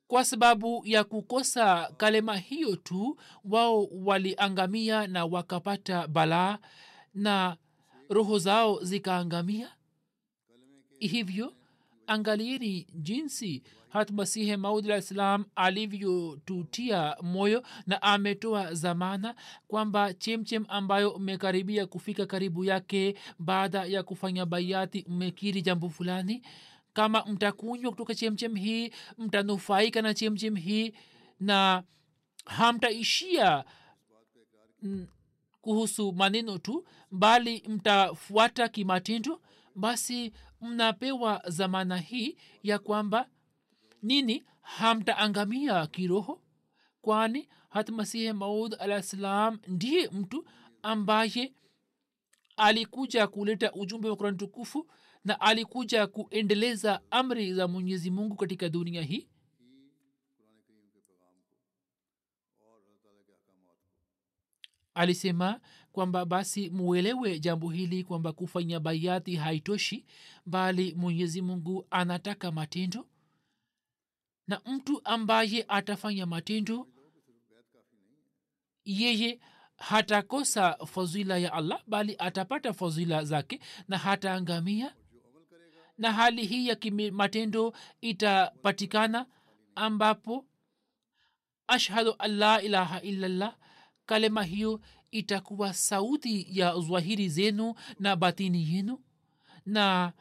Kwa 0.06 0.24
sababu 0.24 0.82
ya 0.84 1.04
kukosa 1.04 1.92
kalema 1.96 2.36
hiyo 2.36 2.76
tu 2.76 3.18
wao 3.44 3.84
waliangamia 3.84 5.06
na 5.06 5.24
wakapata 5.24 6.08
balaa 6.08 6.58
na 7.14 7.56
roho 8.08 8.38
zao 8.38 8.84
zikaangamia. 8.84 9.76
Hivyo 10.98 11.54
angalieni 12.10 12.86
jinsi 12.94 13.62
hat 13.88 14.10
maud 14.58 14.84
alah 14.84 15.02
salam 15.02 15.44
alivyotutia 15.56 17.16
moyo 17.22 17.62
na 17.86 18.02
ametoa 18.02 18.74
zamana 18.74 19.34
kwamba 19.68 20.14
chemchem 20.14 20.64
ambayo 20.68 21.18
mmekaribia 21.18 21.86
kufika 21.86 22.26
karibu 22.26 22.64
yake 22.64 23.14
baada 23.38 23.84
ya 23.84 24.02
kufanya 24.02 24.46
baiati 24.46 25.04
mmekiri 25.08 25.62
jambo 25.62 25.88
fulani. 25.90 26.42
Kama 26.92 27.24
mtakunywa 27.26 27.90
kutoka 27.90 28.14
chemchem 28.14 28.54
hii 28.54 28.90
mtanufaika 29.18 30.02
na 30.02 30.14
chemchem 30.14 30.56
hii 30.56 30.92
na 31.40 31.82
hamtaishia 32.44 33.64
mm, 34.82 35.06
kuhusu 35.60 36.12
maneno 36.12 36.58
tu 36.58 36.84
bali 37.10 37.62
mtafuata 37.68 38.68
kimatendo 38.68 39.40
basi 39.74 40.32
mnapewa 40.60 41.42
zamana 41.46 41.96
hii 41.98 42.36
ya 42.62 42.78
kwamba 42.78 43.28
nini? 44.02 44.44
Hamtaangamia 44.60 45.86
kiroho? 45.86 46.42
Kwani 47.02 47.48
hata 47.68 47.92
masihi 47.92 48.32
maud 48.32 48.76
alah 48.78 49.02
ssalam 49.02 49.58
ndiye 49.68 50.08
mtu 50.08 50.44
ambaye 50.82 51.52
alikuja 52.56 53.26
kuleta 53.26 53.72
ujumbe 53.72 54.08
wa 54.10 54.16
kurani 54.16 54.36
tukufu 54.36 54.86
na 55.24 55.40
alikuja 55.40 56.06
kuendeleza 56.06 57.00
amri 57.10 57.54
za 57.54 57.68
mwenyezi 57.68 58.10
mungu 58.10 58.36
katika 58.36 58.68
dunia 58.68 59.02
hii? 59.02 59.28
Alisema 64.94 65.60
kwamba 65.92 66.24
basi 66.24 66.70
muelewe 66.70 67.38
jambo 67.40 67.70
hili 67.70 68.04
kwamba 68.04 68.32
kufanya 68.32 68.80
baiati 68.80 69.36
haitoshi 69.36 70.04
bali 70.46 70.94
mwenyezi 70.94 71.42
mungu 71.42 71.86
anataka 71.90 72.52
matendo. 72.52 73.06
Na 74.46 74.60
mtu 74.66 75.00
ambaye 75.04 75.64
atafanya 75.68 76.26
matendo 76.26 76.88
yeye 78.84 79.40
hatakosa 79.76 80.72
fadhila 80.86 81.38
ya 81.38 81.52
allah 81.52 81.82
bali 81.86 82.16
atapata 82.18 82.72
fadhila 82.72 83.24
zake 83.24 83.60
na 83.88 83.98
hataangamia. 83.98 84.94
Na 85.98 86.12
hali 86.12 86.46
hii 86.46 86.68
ya 86.68 86.76
matendo 87.12 87.72
itapatikana 88.00 89.26
ambapo 89.74 90.46
ashhadu 91.66 92.14
an 92.18 92.30
la 92.36 92.62
ilaha 92.62 93.00
illallah 93.00 93.56
kalema 94.06 94.42
hiyo 94.44 94.80
itakuwa 95.10 95.74
sauti 95.74 96.46
ya 96.50 96.78
zwahiri 96.80 97.28
zenu 97.28 97.74
na 97.98 98.16
batini 98.16 98.74
yenu? 98.74 98.98
Na 99.66 100.12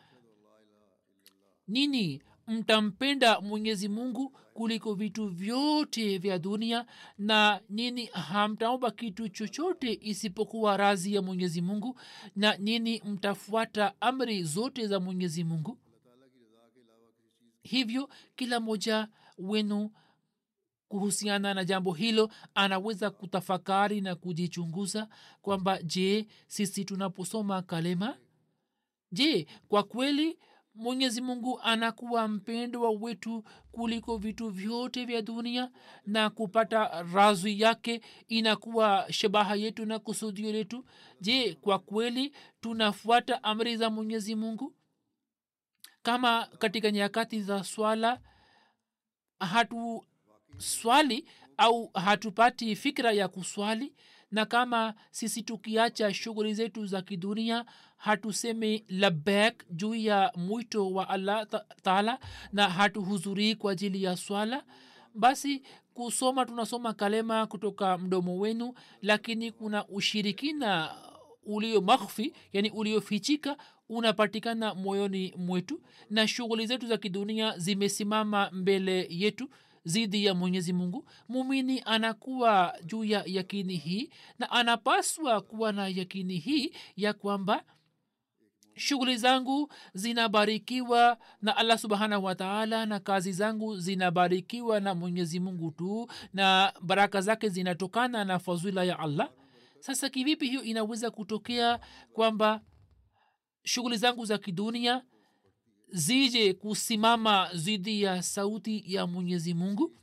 nini? 1.68 2.22
Mtampenda 2.48 3.42
mwenyezi 3.42 3.88
mungu 3.90 4.30
kuliko 4.54 4.94
vitu 4.94 5.28
vyote 5.28 6.18
vya 6.18 6.40
dunia? 6.40 6.86
Na 7.18 7.62
nini? 7.70 8.06
Hamtaomba 8.06 8.92
kitu 8.92 9.30
chochote 9.30 10.00
isipokuwa 10.02 10.78
razi 10.78 11.14
ya 11.16 11.22
mwenyezi 11.22 11.62
mungu? 11.62 12.00
Na 12.36 12.58
nini? 12.58 13.02
Mtafuata 13.06 14.02
amri 14.02 14.44
zote 14.44 14.88
za 14.88 15.00
mwenyezi 15.00 15.44
mungu? 15.44 15.78
Hivyo 17.64 18.10
kila 18.36 18.60
moja 18.60 19.08
wenu 19.38 19.92
kuhusiana 20.90 21.54
na 21.54 21.66
jambo 21.66 21.94
hilo 21.94 22.30
anaweza 22.56 23.10
kutafakari 23.10 24.02
na 24.02 24.16
kujichunguza 24.16 25.08
kwamba 25.42 25.82
je 25.84 26.28
sisi 26.48 26.86
tunaposoma 26.86 27.62
kalema? 27.62 28.18
Je 29.12 29.48
kwa 29.68 29.84
kweli 29.84 30.40
mwenyezi 30.76 31.22
mungu 31.22 31.60
anakuwa 31.62 32.28
mpendwa 32.28 32.90
wetu 32.92 33.44
kuliko 33.72 34.18
vitu 34.18 34.50
vyote 34.50 35.06
vya 35.06 35.22
dunia 35.22 35.72
na 36.06 36.30
kupata 36.30 37.04
razwi 37.14 37.62
yake 37.62 38.02
inakuwa 38.28 39.06
shabaha 39.10 39.56
yetu 39.56 39.86
na 39.86 40.00
kusudio 40.00 40.52
letu? 40.52 40.86
Je 41.22 41.54
kwa 41.54 41.80
kweli 41.80 42.34
tunafuata 42.62 43.44
amri 43.44 43.78
za 43.78 43.90
mwenyezi 43.90 44.36
mungu? 44.36 44.74
Kama 46.02 46.46
katika 46.46 46.92
nyakati 46.92 47.42
za 47.42 47.64
swala 47.64 48.20
hatu 49.40 50.06
swali 50.60 51.26
au 51.58 51.90
hatupati 51.94 52.76
fikra 52.76 53.12
ya 53.12 53.28
kuswali 53.28 53.94
na 54.32 54.46
kama 54.46 54.94
sisi 55.12 55.44
tukiacha 55.44 56.14
shughuli 56.14 56.54
zetu 56.54 56.86
za 56.86 57.02
kidunia 57.02 57.66
hatusemi 57.98 58.86
labek 58.90 59.66
juu 59.72 59.96
ya 59.96 60.32
mwito 60.36 60.92
wa 60.92 61.10
allah 61.10 61.48
taala 61.84 62.20
na 62.54 62.70
hatuhudhurii 62.70 63.56
kwa 63.56 63.72
ajili 63.72 64.04
ya 64.04 64.18
swala. 64.18 64.64
Basi 65.16 65.62
kusoma 65.94 66.46
tunasoma 66.46 66.94
kalema 66.94 67.48
kutoka 67.48 67.98
mdomo 67.98 68.40
wenu 68.40 68.74
lakini 69.02 69.52
kuna 69.52 69.88
ushirikina 69.88 70.96
ulio 71.44 71.82
makhfi 71.82 72.34
yani 72.54 72.70
uliofichika 72.70 73.58
unapatikana 73.90 74.76
moyoni 74.76 75.34
mwetu 75.38 75.82
na 76.10 76.28
shughuli 76.28 76.68
zetu 76.68 76.88
za 76.88 76.98
kidunia 76.98 77.58
zimesimama 77.58 78.50
mbele 78.52 79.08
yetu 79.10 79.50
zidi 79.84 80.26
ya 80.26 80.34
mwenyezi 80.34 80.74
mungu. 80.74 81.10
Mumini 81.30 81.82
anakuwa 81.86 82.76
juu 82.86 83.04
ya 83.04 83.24
yakini 83.26 83.76
hii 83.76 84.10
na 84.40 84.52
anapaswa 84.52 85.42
kuwa 85.42 85.72
na 85.72 85.88
yakini 85.88 86.38
hii 86.38 86.74
ya 86.96 87.14
kwamba 87.14 87.64
shughuli 88.76 89.18
zangu 89.18 89.72
zinabarikiwa 89.94 91.18
na 91.42 91.58
allah 91.58 91.78
subhanahu 91.78 92.26
wataala 92.26 92.86
na 92.86 93.00
kazi 93.00 93.32
zangu 93.32 93.78
zinabarikiwa 93.78 94.80
na 94.80 94.96
mwenyezi 94.96 95.40
mungu 95.40 95.72
tu 95.72 96.08
na 96.34 96.74
baraka 96.82 97.22
zake 97.22 97.50
zinatokana 97.50 98.26
na 98.26 98.40
fadhila 98.40 98.84
ya 98.84 99.00
allah. 99.00 99.30
Sasa 99.80 100.10
kivipi 100.10 100.48
hiyo 100.48 100.64
inaweza 100.64 101.12
kutokea 101.12 101.80
kwamba 102.14 102.62
shughuli 103.64 103.98
zangu 103.98 104.26
za 104.26 104.38
kidunia 104.38 105.02
zije 105.92 106.54
kusimama 106.54 107.50
dhidi 107.54 108.02
ya 108.02 108.24
sauti 108.24 108.84
ya 108.86 109.08
mwenyezi 109.08 109.54
mungu? 109.54 109.96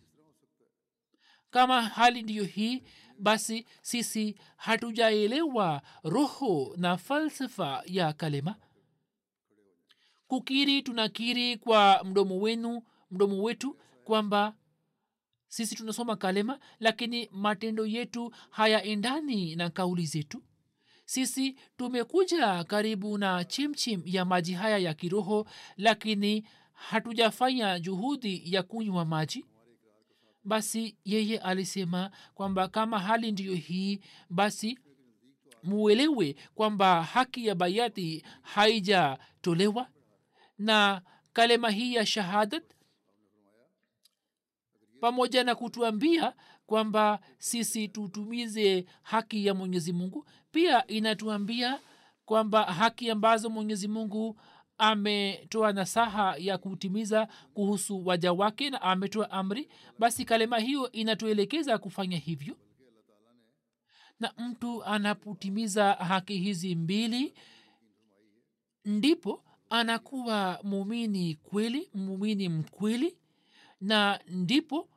Kama 1.51 1.83
hali 1.83 2.23
ndiyo 2.23 2.45
hii 2.45 2.83
basi 3.19 3.67
sisi 3.83 4.37
hatujaelewa 4.57 5.83
roho 6.03 6.75
na 6.77 6.97
falsafa 6.97 7.83
ya 7.87 8.13
kalema. 8.13 8.57
Kukiri 10.29 10.83
tunakiri 10.83 11.57
kwa 11.57 12.05
mdomo 12.05 12.41
wenu 12.41 12.83
mdomo 13.11 13.43
wetu 13.43 13.77
kwamba 14.05 14.55
sisi 15.49 15.75
tunasoma 15.75 16.17
kalema 16.17 16.59
lakini 16.81 17.29
matendo 17.33 17.87
yetu 17.87 18.33
hayaendani 18.51 19.57
na 19.57 19.71
kauli 19.71 20.07
zetu 20.07 20.43
sisi 21.11 21.57
tumekuja 21.77 22.65
karibu 22.65 23.19
na 23.19 23.45
chimchim 23.45 24.03
ya 24.05 24.25
maji 24.25 24.53
haya 24.53 24.79
ya 24.79 24.95
kiroho 24.95 25.47
lakini 25.77 26.45
hatujafanya 26.73 27.79
juhudi 27.79 28.43
ya 28.55 28.63
kunywa 28.63 29.05
maji. 29.05 29.45
Basi 30.45 30.97
yeye 31.05 31.39
alisema 31.39 32.11
kwamba 32.35 32.69
kama 32.69 32.99
hali 32.99 33.33
ndiyo 33.33 33.55
hii 33.55 34.01
basi 34.31 34.79
muelewe 35.63 36.37
kwamba 36.55 37.03
haki 37.03 37.47
ya 37.47 37.55
bayati 37.55 38.25
haijatolewa. 38.43 39.89
Na 40.59 41.03
kalema 41.33 41.71
hii 41.71 41.95
ya 41.95 42.07
shahadat 42.07 42.65
pamoja 45.01 45.45
na 45.45 45.55
kutuambia 45.55 46.35
kwamba 46.67 47.21
sisi 47.39 47.89
tutumize 47.89 48.87
haki 49.03 49.47
ya 49.47 49.55
mwenyezi 49.55 49.93
mungu. 49.93 50.27
Pia 50.53 50.87
inatuambia 50.87 51.81
kwamba 52.25 52.63
haki 52.65 53.11
ambazo 53.11 53.51
mwenyezi 53.51 53.89
mungu 53.89 54.41
ametoa 54.79 55.73
nasaha 55.73 56.35
ya 56.39 56.59
kutimiza 56.59 57.29
kuhusu 57.55 58.07
waja 58.07 58.33
wake 58.33 58.71
na 58.71 58.83
ametoa 58.83 59.31
amri 59.31 59.69
basi 59.99 60.25
kalema 60.25 60.59
hiyo 60.59 60.93
inatuelekeza 60.93 61.79
kufanya 61.79 62.17
hivyo. 62.19 62.57
Na 64.21 64.33
mtu 64.39 64.85
anapotimiza 64.85 65.93
haki 65.93 66.39
hizi 66.39 66.75
mbili 66.75 67.35
ndipo 68.85 69.45
anakuwa 69.71 70.61
muumini 70.63 71.35
kweli 71.35 71.91
muumini 71.95 72.49
mkweli 72.49 73.17
na 73.81 74.21
ndipo 74.29 74.89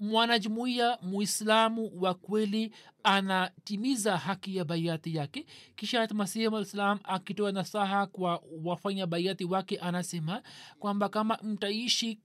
mwanajumuiya 0.00 0.98
muislamu 1.02 1.90
wa 2.02 2.14
kweli 2.14 2.72
anatimiza 3.02 4.16
haki 4.16 4.56
ya 4.56 4.64
baiati 4.64 5.16
yake. 5.16 5.46
Kisha 5.76 6.08
masihi 6.14 6.46
alislam 6.46 6.98
akitoa 7.04 7.52
nasaha 7.52 8.06
kwa 8.06 8.42
wafanya 8.64 9.06
baiati 9.06 9.44
wake 9.44 9.76
anasema 9.78 10.42
kwamba 10.78 11.08
kama 11.08 11.38
mtaishi 11.42 12.18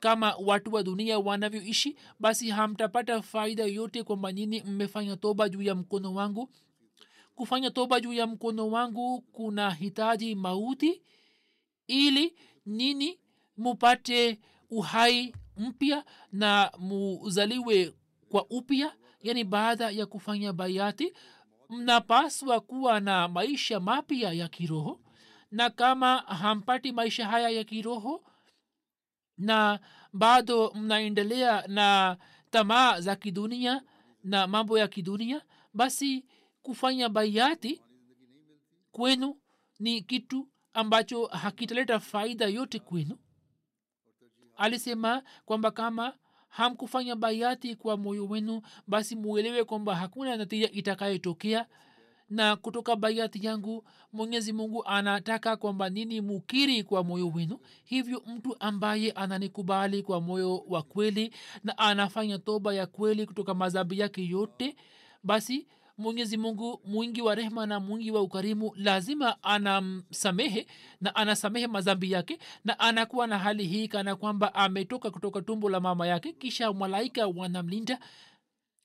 kama 0.00 0.34
watu 0.36 0.72
wa 0.74 0.82
dunia 0.82 1.18
wanavyoishi 1.18 1.96
basi 2.20 2.50
hamtapata 2.50 3.22
faida 3.22 3.64
yote 3.64 4.02
kwamba 4.02 4.32
nyini 4.32 4.62
mmefanya 4.62 5.16
toba 5.16 5.48
juu 5.48 5.62
ya 5.62 5.74
mkono 5.74 6.14
wangu. 6.14 6.50
Kufanya 7.34 7.70
toba 7.70 8.00
juu 8.00 8.12
ya 8.12 8.26
mkono 8.26 8.68
wangu 8.70 9.20
kuna 9.20 9.70
hitaji 9.70 10.34
mauti 10.34 11.02
ili 11.86 12.34
nini 12.66 13.18
mupate 13.56 14.38
uhai 14.70 15.34
mpya 15.56 16.04
na 16.32 16.72
muzaliwe 16.78 17.94
kwa 18.28 18.46
upya 18.50 18.96
yani 19.20 19.44
baada 19.44 19.90
ya 19.90 20.06
kufanya 20.06 20.52
bayati 20.52 21.12
mnapaswa 21.70 22.60
kuwa 22.60 23.00
na 23.00 23.28
maisha 23.28 23.80
mapya 23.80 24.32
ya 24.32 24.48
kiroho. 24.48 25.00
Na 25.50 25.70
kama 25.70 26.16
hampati 26.18 26.92
maisha 26.92 27.26
haya 27.28 27.48
ya 27.50 27.64
kiroho 27.64 28.24
na 29.38 29.80
bado 30.12 30.72
mnaendelea 30.74 31.64
na 31.66 32.16
tamaa 32.50 33.00
za 33.00 33.16
kidunia 33.16 33.82
na 34.24 34.46
mambo 34.46 34.78
ya 34.78 34.88
kidunia 34.88 35.42
basi 35.74 36.24
kufanya 36.62 37.08
baiati 37.08 37.82
kwenu 38.92 39.36
ni 39.78 40.02
kitu 40.02 40.48
ambacho 40.72 41.26
hakitaleta 41.26 42.00
faida 42.00 42.46
yote 42.46 42.78
kwenu 42.78 43.18
alisema 44.56 45.22
kwamba 45.44 45.70
kama 45.70 46.12
hamkufanya 46.48 47.16
bayati 47.16 47.76
kwa 47.76 47.96
moyo 47.96 48.26
wenu 48.26 48.62
basi 48.86 49.16
muelewe 49.16 49.64
kwamba 49.64 49.96
hakuna 49.96 50.36
natija 50.36 50.70
itakayotokea. 50.70 51.66
Na 52.30 52.56
kutoka 52.56 52.96
bayati 52.96 53.46
yangu 53.46 53.84
mwenyezi 54.12 54.52
mungu 54.52 54.84
anataka 54.86 55.56
kwamba 55.56 55.88
nini 55.90 56.20
mukiri 56.20 56.82
kwa 56.84 57.04
moyo 57.04 57.28
wenu. 57.28 57.58
Hivyo 57.84 58.22
mtu 58.26 58.56
ambaye 58.60 59.10
ananikubali 59.10 60.02
kwa 60.02 60.20
moyo 60.20 60.64
wa 60.68 60.82
kweli 60.82 61.34
na 61.64 61.78
anafanya 61.78 62.38
toba 62.38 62.74
ya 62.74 62.86
kweli 62.86 63.26
kutoka 63.26 63.54
madhambi 63.54 63.98
yake 63.98 64.26
yote 64.26 64.76
basi 65.24 65.66
mwenyezi 65.98 66.36
mungu 66.36 66.80
mwingi 66.84 67.22
wa 67.22 67.34
rehma 67.34 67.66
na 67.66 67.80
mwingi 67.80 68.10
wa 68.10 68.22
ukarimu 68.22 68.72
lazima 68.76 69.42
anamsamehe 69.42 70.66
na 71.00 71.14
anasamehe 71.16 71.66
madhambi 71.66 72.12
yake 72.12 72.38
na 72.64 72.78
anakuwa 72.78 73.26
na 73.26 73.38
hali 73.38 73.66
hii 73.66 73.88
kana 73.88 74.16
kwamba 74.16 74.54
ametoka 74.54 75.10
kutoka 75.10 75.42
tumbo 75.42 75.70
la 75.70 75.80
mama 75.80 76.06
yake 76.06 76.32
kisha 76.32 76.72
malaika 76.72 77.26
wanamlinda 77.26 77.98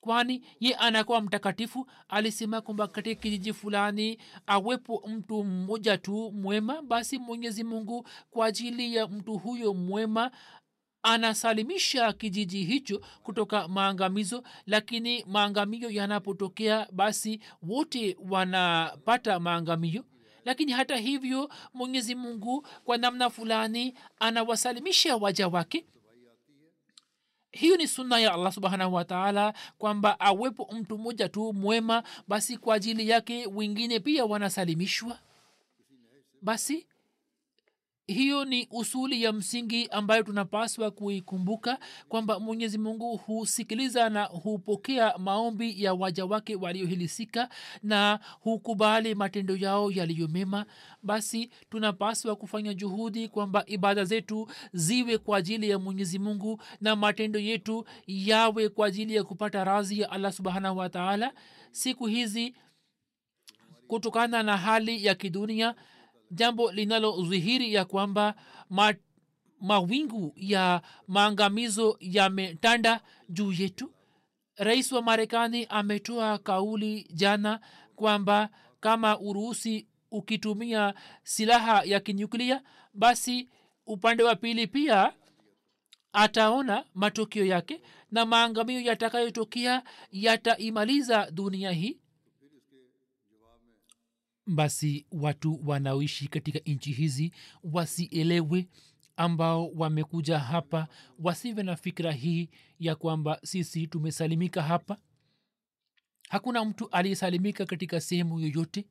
kwani 0.02 0.44
ye 0.60 0.76
anakuwa 0.76 1.22
mtakatifu. 1.22 1.88
Alisema 2.10 2.62
kwamba 2.62 2.88
katika 2.88 3.22
kijiji 3.22 3.54
fulani 3.54 4.18
awepo 4.48 5.04
mtu 5.08 5.44
mmoja 5.44 5.98
tu 5.98 6.32
mwema. 6.32 6.82
Basi 6.82 7.18
mwenyezi 7.18 7.64
mungu 7.64 8.08
kwa 8.32 8.46
ajili 8.46 8.96
ya 8.96 9.08
mtu 9.08 9.38
huyo 9.38 9.74
mwema 9.74 10.32
anasalimisha 11.04 12.14
kijiji 12.14 12.64
hicho 12.64 13.02
kutoka 13.24 13.68
maangamizo 13.68 14.44
lakini 14.66 15.24
maangamio 15.28 15.90
yanapotokea 15.90 16.88
basi 16.92 17.40
wote 17.64 18.18
wanapata 18.30 19.40
maangamio. 19.40 20.04
Lakini 20.46 20.72
hata 20.72 20.96
hivyo 20.98 21.50
mwenyezi 21.74 22.16
mungu 22.16 22.68
kwa 22.84 22.98
namna 22.98 23.30
fulani 23.30 23.94
anawasalimisha 24.20 25.16
waja 25.16 25.48
wake. 25.48 25.86
Hiyo 27.52 27.78
ni 27.78 27.88
sunna 27.88 28.20
ya 28.20 28.34
allah 28.34 28.54
subhanahu 28.54 28.94
wataala 28.94 29.54
kwamba 29.78 30.20
awepo 30.20 30.70
mtu 30.72 30.98
mmoja 30.98 31.30
tu 31.30 31.54
mwema 31.54 32.04
basi 32.28 32.58
kwa 32.58 32.76
ajili 32.76 33.10
yake 33.10 33.48
wengine 33.48 34.00
pia 34.00 34.26
wanasalimishwa. 34.26 35.20
Basi 36.42 36.88
hiyo 38.14 38.46
ni 38.46 38.68
usuli 38.72 39.24
ya 39.24 39.34
msingi 39.34 39.88
ambayo 39.88 40.24
tunapaswa 40.24 40.92
kuikumbuka 40.92 41.80
kwamba 42.10 42.40
mwenyezi 42.40 42.78
mungu 42.78 43.18
husikiliza 43.18 44.10
na 44.10 44.24
hupokea 44.24 45.18
maombi 45.18 45.84
ya 45.84 45.94
waja 45.94 46.26
wake 46.26 46.56
waliohilisika 46.56 47.50
na 47.84 48.20
hukubali 48.40 49.16
matendo 49.16 49.56
yao 49.56 49.92
yaliyomema 49.92 50.66
basi 51.04 51.50
tunapaswa 51.70 52.36
kufanya 52.36 52.74
juhudi 52.74 53.28
kwamba 53.28 53.64
ibada 53.68 54.06
zetu 54.06 54.48
ziwe 54.74 55.18
kwa 55.18 55.38
ajili 55.38 55.70
ya 55.70 55.80
mwenyezi 55.80 56.20
mungu 56.20 56.62
na 56.82 56.96
matendo 56.96 57.40
yetu 57.40 57.86
yawe 58.08 58.70
kwa 58.70 58.88
ajili 58.88 59.16
ya 59.16 59.24
kupata 59.24 59.64
razi 59.64 60.00
ya 60.00 60.12
allah 60.12 60.32
subhanahu 60.34 60.78
wataala 60.78 61.34
siku 61.72 62.06
hizi 62.08 62.56
kutokana 63.88 64.44
na 64.44 64.58
hali 64.58 65.06
ya 65.06 65.16
kidunia 65.16 65.76
jambo 66.32 66.72
linalodhihiri 66.72 67.74
ya 67.74 67.86
kwamba 67.86 68.36
ma, 68.70 68.94
mawingu 69.62 70.34
ya 70.36 70.82
maangamizo 71.08 71.98
yametanda 72.00 73.02
juu 73.30 73.52
yetu. 73.52 73.94
Rais 74.56 74.92
wa 74.92 75.02
marekani 75.02 75.66
ametoa 75.70 76.38
kauli 76.38 77.08
jana 77.14 77.60
kwamba 77.96 78.50
kama 78.80 79.20
uruhusi 79.20 79.88
ukitumia 80.12 80.94
silaha 81.24 81.84
ya 81.84 82.00
kinyuklia 82.00 82.64
basi 82.94 83.50
upande 83.86 84.24
wa 84.24 84.36
pili 84.36 84.68
pia 84.68 85.14
ataona 86.14 86.86
matokeo 86.94 87.46
yake 87.46 87.82
na 88.12 88.26
maangamio 88.26 88.82
yatakayotokea 88.82 89.84
yataimaliza 90.12 91.32
dunia 91.32 91.72
hii 91.72 92.01
basi 94.48 95.06
watu 95.12 95.62
wanaoishi 95.70 96.28
katika 96.28 96.60
nchi 96.66 96.92
hizi 96.92 97.32
wasielewe 97.64 98.68
ambao 99.18 99.68
wamekuja 99.72 100.40
hapa 100.40 100.88
wasive 101.20 101.64
na 101.64 101.76
fikira 101.76 102.12
hii 102.12 102.50
ya 102.80 102.96
kwamba 102.96 103.40
sisi 103.44 103.88
tumesalimika 103.88 104.62
hapa. 104.64 104.98
Hakuna 106.30 106.66
mtu 106.66 106.90
aliyesalimika 106.90 107.66
katika 107.66 108.02
sehemu 108.02 108.40
yoyote. 108.40 108.86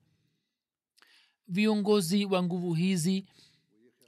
Viongozi 1.48 2.24
wa 2.24 2.42
nguvu 2.42 2.74
hizi 2.74 3.24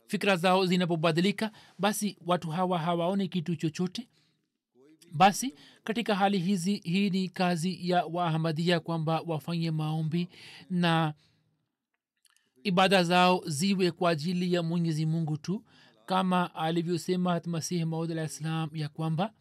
fikira 0.07 0.37
zao 0.37 0.66
zinapobadilika 0.66 1.52
basi 1.78 2.16
watu 2.26 2.50
hawa 2.50 2.78
hawaoni 2.78 3.28
kitu 3.28 3.57
chochote. 3.57 4.09
Basi 5.12 5.55
katika 5.85 6.14
hali 6.14 6.38
hizi 6.38 6.76
hii 6.76 7.11
ni 7.11 7.28
kazi 7.28 7.88
ya 7.90 8.05
waahmadia 8.05 8.81
kwamba 8.81 9.20
wafanye 9.26 9.70
maombi 9.70 10.28
na 10.70 11.14
ibada 12.64 13.05
zao 13.05 13.42
ziwe 13.46 13.90
kwa 13.90 14.11
ajili 14.11 14.53
ya 14.53 14.62
mwenyezi 14.62 15.07
mungu 15.07 15.37
tu 15.37 15.64
kama 16.07 16.55
alivyosema 16.55 17.40
masihi 17.46 17.85
maud 17.85 18.11
alah 18.11 18.29
ssalam 18.29 18.70
ya 18.77 18.88
kwamba 18.88 19.35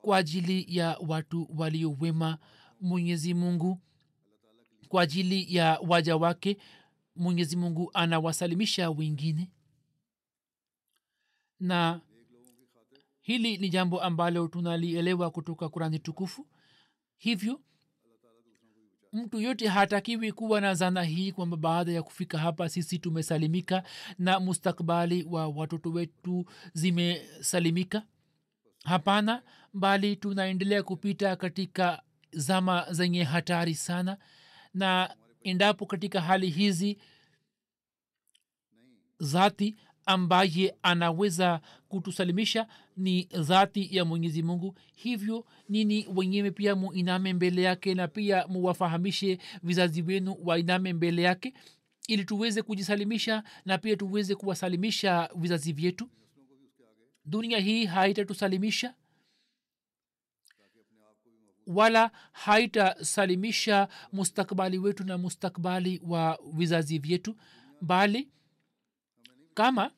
kwa 0.00 0.16
ajili 0.16 0.64
ya 0.76 0.98
watu 1.08 1.48
waliowema 1.56 2.38
mwenyezi 2.80 3.34
mungu 3.34 3.78
kwa 4.88 5.02
ajili 5.02 5.56
ya 5.56 5.78
waja 5.88 6.16
wake 6.16 6.56
mwenyezi 7.16 7.56
mungu 7.56 7.90
anawasalimisha 7.94 8.90
wengine. 8.90 9.50
Na 11.60 12.00
hili 13.20 13.56
ni 13.58 13.68
jambo 13.68 14.00
ambalo 14.02 14.48
tunalielewa 14.48 15.30
kutoka 15.30 15.68
kurani 15.68 15.98
tukufu. 15.98 16.46
Hivyo 17.16 17.60
mtu 19.12 19.40
yote 19.40 19.68
hatakiwi 19.68 20.32
kuwa 20.32 20.60
na 20.60 20.74
zana 20.74 21.02
hii 21.02 21.32
kwamba 21.32 21.56
baada 21.56 21.92
ya 21.92 22.02
kufika 22.02 22.38
hapa 22.38 22.68
sisi 22.68 22.98
tumesalimika 22.98 23.82
na 24.18 24.40
mustakbali 24.40 25.24
wa 25.30 25.48
watoto 25.48 25.90
wetu 25.90 26.44
zimesalimika? 26.72 28.02
Hapana 28.84 29.42
bali 29.72 30.16
tunaendelea 30.16 30.82
kupita 30.82 31.36
katika 31.36 32.02
zama 32.32 32.86
zenye 32.92 33.24
hatari 33.24 33.74
sana. 33.74 34.16
Na 34.74 35.16
endapo 35.42 35.86
katika 35.86 36.20
hali 36.20 36.50
hizi 36.50 36.98
zati 39.18 39.76
ambaye 40.06 40.74
anaweza 40.82 41.60
kutusalimisha 41.88 42.66
ni 42.96 43.22
dhati 43.22 43.96
ya 43.96 44.04
mwenyezi 44.04 44.42
mungu. 44.42 44.74
Hivyo 44.94 45.46
nini 45.68 46.06
wenyewe 46.14 46.50
pia 46.50 46.74
muiname 46.76 47.32
mbele 47.32 47.62
yake 47.62 47.94
na 47.94 48.08
pia 48.08 48.46
muwafahamishe 48.46 49.38
vizazi 49.62 50.02
wenu 50.02 50.36
wainame 50.44 50.92
mbele 50.92 51.22
yake 51.22 51.54
ili 52.08 52.24
tuweze 52.24 52.62
kujisalimisha 52.62 53.42
na 53.64 53.78
pia 53.78 53.96
tuweze 53.96 54.34
kuwasalimisha 54.34 55.30
vizazi 55.36 55.72
vyetu. 55.72 56.08
Dunia 57.24 57.58
hii 57.58 57.84
haitatusalimisha 57.84 58.94
wala 61.66 62.10
haitasalimisha 62.32 63.88
mustakbali 64.12 64.78
wetu 64.78 65.04
na 65.04 65.18
mustakbali 65.18 66.00
wa 66.06 66.38
vizazi 66.54 66.98
vyetu 66.98 67.36
bali 67.80 68.28
kama 69.54 69.90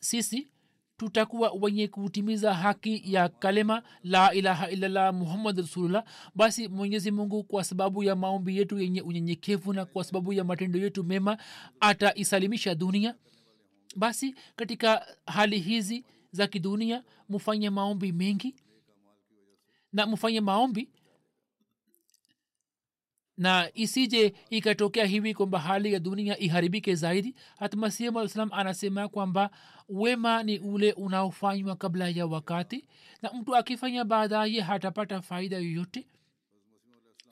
sisi 0.00 0.48
tutakuwa 0.96 1.50
wenye 1.60 1.88
kutimiza 1.88 2.54
haki 2.54 3.02
ya 3.12 3.28
kalema 3.28 3.82
la 4.02 4.34
ilaha 4.34 4.70
illallah 4.70 5.14
muhammad 5.14 5.58
rasulullah 5.58 6.04
basi 6.34 6.68
mwenyezi 6.68 7.10
mungu 7.10 7.44
kwa 7.44 7.64
sababu 7.64 8.02
ya 8.04 8.16
maombi 8.16 8.56
yetu 8.58 8.78
yenye 8.80 9.00
unyenyekevu 9.02 9.72
na 9.72 9.84
kwa 9.84 10.04
sababu 10.04 10.32
ya 10.32 10.44
matendo 10.44 10.78
yetu 10.78 11.04
mema 11.04 11.38
ataisalimisha 11.80 12.74
dunia. 12.74 13.14
Basi 13.96 14.34
katika 14.56 15.06
hali 15.26 15.58
hizi 15.58 16.04
za 16.32 16.46
kidunia 16.46 17.04
mufanye 17.28 17.70
maombi 17.70 18.12
mengi 18.12 18.54
na 19.92 20.06
mufanye 20.06 20.40
maombi 20.40 20.88
na 23.38 23.70
isije 23.74 24.34
ikatokea 24.50 25.04
hivi 25.06 25.34
kwamba 25.34 25.58
hali 25.58 25.92
ya 25.92 25.98
dunia 26.00 26.38
iharibike 26.38 26.94
zaidi. 26.94 27.34
Hata 27.58 27.76
masihi 27.76 28.28
salam 28.28 28.50
anasema 28.52 29.08
kwamba 29.08 29.50
wema 29.88 30.42
ni 30.42 30.58
ule 30.58 30.92
unaofanywa 30.92 31.76
kabla 31.76 32.08
ya 32.08 32.26
wakati 32.26 32.84
na 33.22 33.32
mtu 33.32 33.56
akifanya 33.56 34.04
baadaye 34.04 34.60
hatapata 34.60 35.22
faida 35.22 35.56
yoyote. 35.56 36.06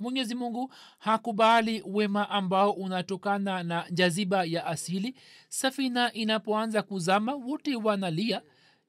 Mwenyezi 0.01 0.35
mungu 0.35 0.73
hakubali 0.99 1.83
wema 1.87 2.31
ambao 2.31 2.71
unatokana 2.73 3.62
na 3.62 3.87
jaziba 3.90 4.45
ya 4.45 4.67
asili. 4.67 5.14
Safina 5.49 6.12
inapoanza 6.12 6.83
kuzama 6.83 7.35
wote 7.35 7.77
wanalia 7.77 8.43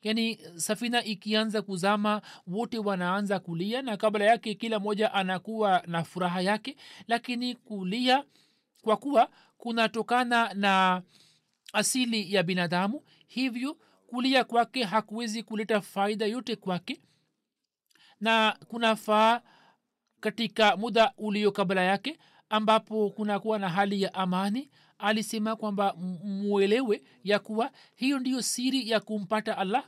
yaani 0.06 0.40
safina 0.56 1.04
ikianza 1.04 1.62
kuzama 1.62 2.22
wote 2.48 2.80
wanaanza 2.80 3.40
kulia 3.40 3.82
na 3.82 3.98
kabla 3.98 4.26
yake 4.26 4.54
kila 4.56 4.80
moja 4.80 5.14
anakuwa 5.14 5.84
na 5.88 6.04
furaha 6.04 6.42
yake. 6.42 6.76
Lakini 7.08 7.56
kulia 7.56 8.24
kwa 8.82 8.98
kuwa 8.98 9.30
kunatokana 9.58 10.54
na 10.54 11.02
asili 11.74 12.34
ya 12.34 12.44
binadamu 12.44 13.02
hivyo 13.28 13.78
kulia 14.08 14.44
kwake 14.44 14.84
hakuwezi 14.84 15.44
kuleta 15.44 15.82
faida 15.82 16.26
yote 16.26 16.56
kwake. 16.56 17.02
Na 18.20 18.58
kunafaa 18.68 19.42
katika 20.20 20.78
muda 20.78 21.14
ulio 21.18 21.52
kabla 21.52 21.82
yake 21.82 22.20
ambapo 22.50 23.10
kunakuwa 23.10 23.60
na 23.60 23.70
hali 23.70 24.02
ya 24.02 24.14
amani. 24.14 24.70
Alisema 24.98 25.56
kwamba 25.56 25.94
mwelewe 26.24 27.04
ya 27.24 27.40
kuwa 27.40 27.72
hiyo 27.96 28.20
ndiyo 28.20 28.42
siri 28.42 28.90
ya 28.90 29.00
kumpata 29.00 29.58
allah 29.58 29.84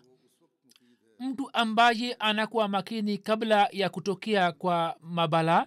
mtu 1.20 1.50
ambaye 1.54 2.14
anakuwa 2.14 2.68
makini 2.68 3.18
kabla 3.18 3.70
ya 3.72 3.90
kutokea 3.90 4.52
kwa 4.52 4.96
mabalaa 5.02 5.66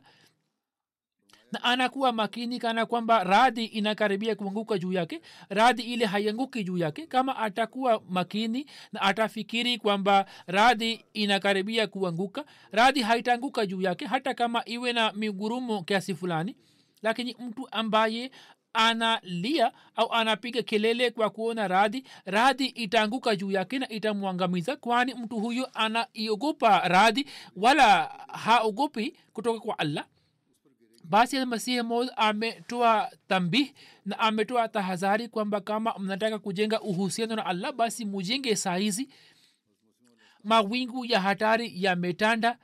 na 1.52 1.62
anakuwa 1.64 2.12
makini 2.12 2.58
kana 2.58 2.86
kwamba 2.86 3.24
radhi 3.24 3.64
inakaribia 3.64 4.34
kuanguka 4.34 4.78
juu 4.78 4.92
yake 4.92 5.20
radhi 5.48 5.82
ile 5.82 6.06
haianguki 6.06 6.64
juu 6.64 6.78
yake. 6.78 7.06
Kama 7.06 7.36
atakuwa 7.36 8.02
makini 8.08 8.66
na 8.92 9.00
atafikiri 9.02 9.78
kwamba 9.78 10.26
radhi 10.46 11.04
inakaribia 11.12 11.86
kuanguka 11.86 12.44
radhi 12.72 13.02
haitaanguka 13.02 13.66
juu 13.66 13.80
yake 13.82 14.06
hata 14.06 14.34
kama 14.34 14.62
iwe 14.68 14.92
na 14.92 15.12
migurumo 15.12 15.82
kiasi 15.82 16.14
fulani 16.14 16.56
lakini 17.02 17.36
mtu 17.40 17.68
ambaye 17.70 18.30
analia 18.72 19.72
au 19.96 20.12
anapiga 20.12 20.62
kelele 20.62 21.11
kwa 21.11 21.30
kuona 21.30 21.68
radhi 21.68 22.04
radhi 22.24 22.66
itaanguka 22.66 23.37
juu 23.37 23.50
yake 23.50 23.78
na 23.78 23.88
itamwangamiza 23.88 24.76
kwani 24.76 25.14
mtu 25.14 25.38
huyo 25.40 25.68
anaiogopa 25.74 26.88
radhi 26.88 27.26
wala 27.56 28.02
haogopi 28.28 29.16
kutoka 29.33 29.61
kwa 29.61 29.78
allah. 29.78 30.06
Basi 31.04 31.44
masihi 31.44 31.83
mod 31.83 32.09
ametoa 32.16 33.11
tambih 33.28 33.72
na 34.06 34.18
ametoa 34.18 34.68
tahadhari 34.68 35.28
kwamba 35.28 35.61
kama 35.61 35.94
mnataka 35.98 36.38
kujenga 36.38 36.80
uhusiano 36.80 37.37
na 37.37 37.46
allah 37.46 37.72
basi 37.72 38.04
mujenge 38.04 38.56
saizi. 38.56 39.09
Mawingu 40.44 41.04
ya 41.04 41.20
hatari 41.20 41.72
yametanda 41.74 42.59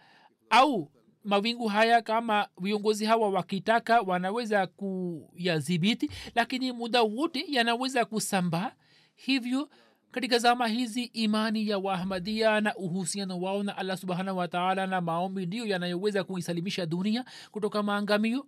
au 0.50 0.90
mawingu 1.26 1.66
haya 1.68 2.02
kama 2.02 2.48
viongozi 2.60 3.04
hawa 3.04 3.30
wakitaka 3.30 4.00
wanaweza 4.00 4.66
kuyadhibiti 4.66 6.10
lakini 6.34 6.72
muda 6.72 7.02
wote 7.02 7.44
yanaweza 7.48 8.04
kusambaa. 8.04 8.72
Hivyo 9.14 9.68
katika 10.10 10.38
zama 10.38 10.68
hizi 10.68 11.02
imani 11.04 11.68
ya 11.68 11.78
wahmadia 11.78 12.60
na 12.60 12.76
uhusiano 12.76 13.40
wao 13.40 13.62
na 13.62 13.76
allah 13.76 13.96
subhanahu 13.96 14.38
wataala 14.38 14.86
na 14.86 15.00
maombi 15.00 15.46
ndiyo 15.46 15.66
yanayoweza 15.66 16.24
kuisalimisha 16.24 16.86
dunia 16.86 17.24
kutoka 17.50 17.82
maangamio. 17.82 18.46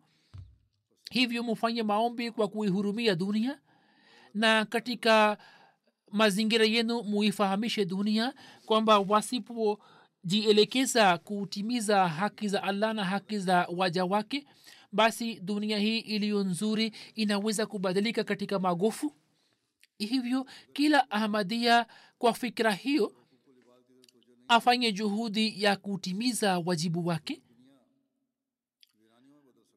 Hivyo 1.11 1.43
mufanye 1.43 1.83
maombi 1.83 2.31
kwa 2.31 2.49
kuihurumia 2.49 3.15
dunia 3.15 3.59
na 4.35 4.65
katika 4.65 5.39
mazingira 6.11 6.65
yenu 6.65 7.03
muifahamishe 7.03 7.85
dunia 7.85 8.35
kwamba 8.67 8.99
wasipojielekeza 10.25 11.19
kutimiza 11.19 12.09
haki 12.09 12.49
za 12.49 12.63
allah 12.63 12.95
na 12.95 13.05
haki 13.05 13.39
za 13.39 13.67
waja 13.77 14.05
wake 14.05 14.47
basi 14.93 15.41
dunia 15.41 15.79
hii 15.79 15.99
iliyo 15.99 16.45
nzuri 16.45 16.93
inaweza 17.15 17.67
kubadilika 17.67 18.25
katika 18.25 18.59
magofu. 18.59 19.13
Hivyo 19.99 20.47
kila 20.73 21.11
ahmadia 21.11 21.87
kwa 22.19 22.35
fikira 22.35 22.73
hiyo 22.73 23.13
afanye 24.49 24.93
juhudi 24.93 25.63
ya 25.63 25.77
kutimiza 25.77 26.59
wajibu 26.59 27.07
wake. 27.07 27.43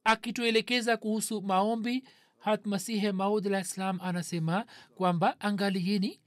Akituelekeza 0.04 0.98
kuhusu 0.98 1.42
maombi 1.42 2.04
hat 2.40 2.66
masihe 2.66 3.12
maud 3.12 3.48
alah 3.48 3.64
ssalam 3.64 4.00
anasema 4.02 4.66
kwamba 4.96 5.40
angalieni 5.40 6.22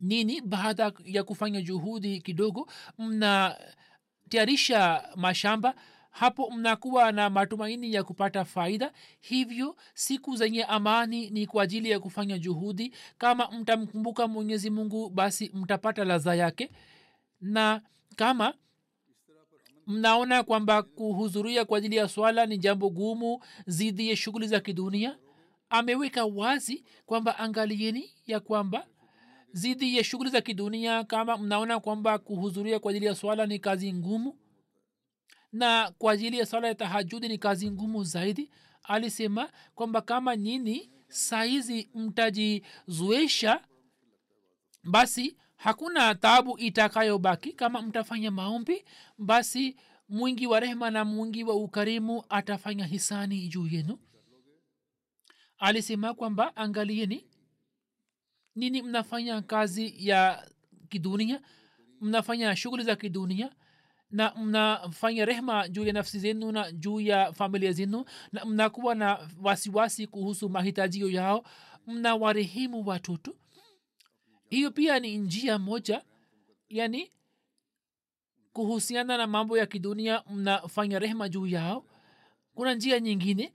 nini 0.00 0.40
baada 0.40 0.92
ya 1.04 1.24
kufanya 1.24 1.62
juhudi 1.62 2.20
kidogo 2.20 2.68
mnatayarisha 2.98 5.08
mashamba 5.16 5.74
hapo 6.10 6.50
mnakuwa 6.50 7.12
na 7.12 7.30
matumaini 7.30 7.92
ya 7.94 8.04
kupata 8.04 8.44
faida. 8.44 8.92
Hivyo 9.20 9.76
siku 9.94 10.36
zenye 10.36 10.64
amani 10.64 11.30
ni 11.30 11.46
kwa 11.46 11.62
ajili 11.62 11.90
ya 11.90 12.00
kufanya 12.00 12.38
juhudi. 12.38 12.94
Kama 13.18 13.50
mtamkumbuka 13.50 14.28
mwenyezi 14.28 14.70
mungu 14.70 15.10
basi 15.10 15.50
mtapata 15.54 16.04
ladha 16.04 16.34
yake. 16.34 16.70
Na 17.40 17.82
kama 18.16 18.54
mnaona 19.86 20.42
kwamba 20.42 20.82
kuhudhuria 20.82 21.64
kwa 21.64 21.78
ajili 21.78 21.96
ya 21.96 22.08
swala 22.08 22.46
ni 22.46 22.58
jambo 22.58 22.90
gumu 22.90 23.40
zidi 23.66 24.08
ya 24.10 24.16
shughuli 24.16 24.48
za 24.48 24.60
kidunia 24.60 25.18
ameweka 25.70 26.24
wazi 26.24 26.84
kwamba 27.06 27.38
angalieni 27.38 28.10
ya 28.26 28.40
kwamba 28.40 28.86
zidi 29.54 29.96
ya 29.96 30.04
shughuli 30.04 30.30
za 30.30 30.40
kidunia 30.40 31.04
kama 31.04 31.36
mnaona 31.38 31.80
kwamba 31.80 32.18
kuhudhuria 32.18 32.78
kwa 32.78 32.90
ajili 32.90 33.06
ya 33.06 33.14
swala 33.14 33.46
ni 33.46 33.58
kazi 33.58 33.92
ngumu. 33.92 34.38
Na 35.52 35.92
kwa 35.98 36.12
ajili 36.12 36.38
ya 36.38 36.46
swala 36.46 36.68
ya 36.68 36.74
tahajudi 36.74 37.28
ni 37.28 37.38
kazi 37.38 37.70
ngumu 37.70 38.04
zaidi. 38.04 38.50
Alisema 38.82 39.50
kwamba 39.74 40.00
kama 40.00 40.36
nyini 40.36 40.90
saizi 41.08 41.90
mtajizoesha 41.94 43.64
basi 44.84 45.36
hakuna 45.56 46.14
tabu 46.14 46.58
itakayobaki. 46.58 47.52
Kama 47.52 47.82
mtafanya 47.82 48.30
maombi 48.30 48.84
basi 49.18 49.76
mwingi 50.08 50.46
wa 50.46 50.60
rehma 50.60 50.90
na 50.90 51.04
mwingi 51.04 51.44
wa 51.44 51.54
ukarimu 51.54 52.24
atafanya 52.28 52.84
hisani 52.86 53.48
juu 53.48 53.66
yenu. 53.66 53.98
Alisema 55.58 56.14
kwamba 56.14 56.56
angalieni 56.56 57.26
nini 58.56 58.82
mnafanya 58.82 59.42
kazi 59.42 59.94
ya 60.08 60.48
kidunia? 60.88 61.40
Mnafanya 62.00 62.56
shughuli 62.56 62.84
za 62.84 62.96
kidunia? 62.96 63.50
Na 64.10 64.34
mnafanya 64.34 65.24
rehma 65.24 65.68
juu 65.68 65.84
ya 65.84 65.92
nafsi 65.92 66.18
zenu 66.18 66.52
na 66.52 66.72
juu 66.72 67.00
ya 67.00 67.32
familia 67.32 67.72
zenu? 67.72 68.04
Na 68.32 68.44
mnakuwa 68.44 68.94
na 68.94 69.28
wasiwasi 69.42 70.06
kuhusu 70.06 70.48
mahitajio 70.48 71.10
yao? 71.10 71.44
Mnawarehemu 71.86 72.86
watoto? 72.86 73.36
Hiyo 74.50 74.70
pia 74.70 74.98
ni 75.00 75.18
njia 75.18 75.58
moja 75.58 76.04
yani 76.68 77.10
kuhusiana 78.52 79.16
na 79.16 79.26
mambo 79.26 79.58
ya 79.58 79.66
kidunia 79.66 80.22
mnafanya 80.30 80.98
rehma 80.98 81.28
juu 81.28 81.46
yao. 81.46 81.86
Kuna 82.54 82.74
njia 82.74 83.00
nyingine 83.00 83.52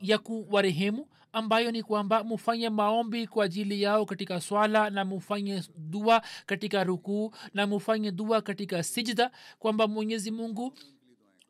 ya 0.00 0.18
kuwarehemu 0.18 1.08
ambayo 1.34 1.70
ni 1.70 1.82
kwamba 1.82 2.24
mufanye 2.24 2.70
maombi 2.70 3.26
kwa 3.26 3.44
ajili 3.44 3.82
yao 3.82 4.06
katika 4.06 4.40
swala 4.40 4.90
na 4.90 5.04
mufanye 5.04 5.62
dua 5.76 6.22
katika 6.46 6.84
rukuu 6.84 7.34
na 7.54 7.66
mufanye 7.66 8.10
dua 8.12 8.42
katika 8.42 8.82
sijda 8.82 9.30
kwamba 9.58 9.88
mwenyezi 9.88 10.30
mungu 10.30 10.74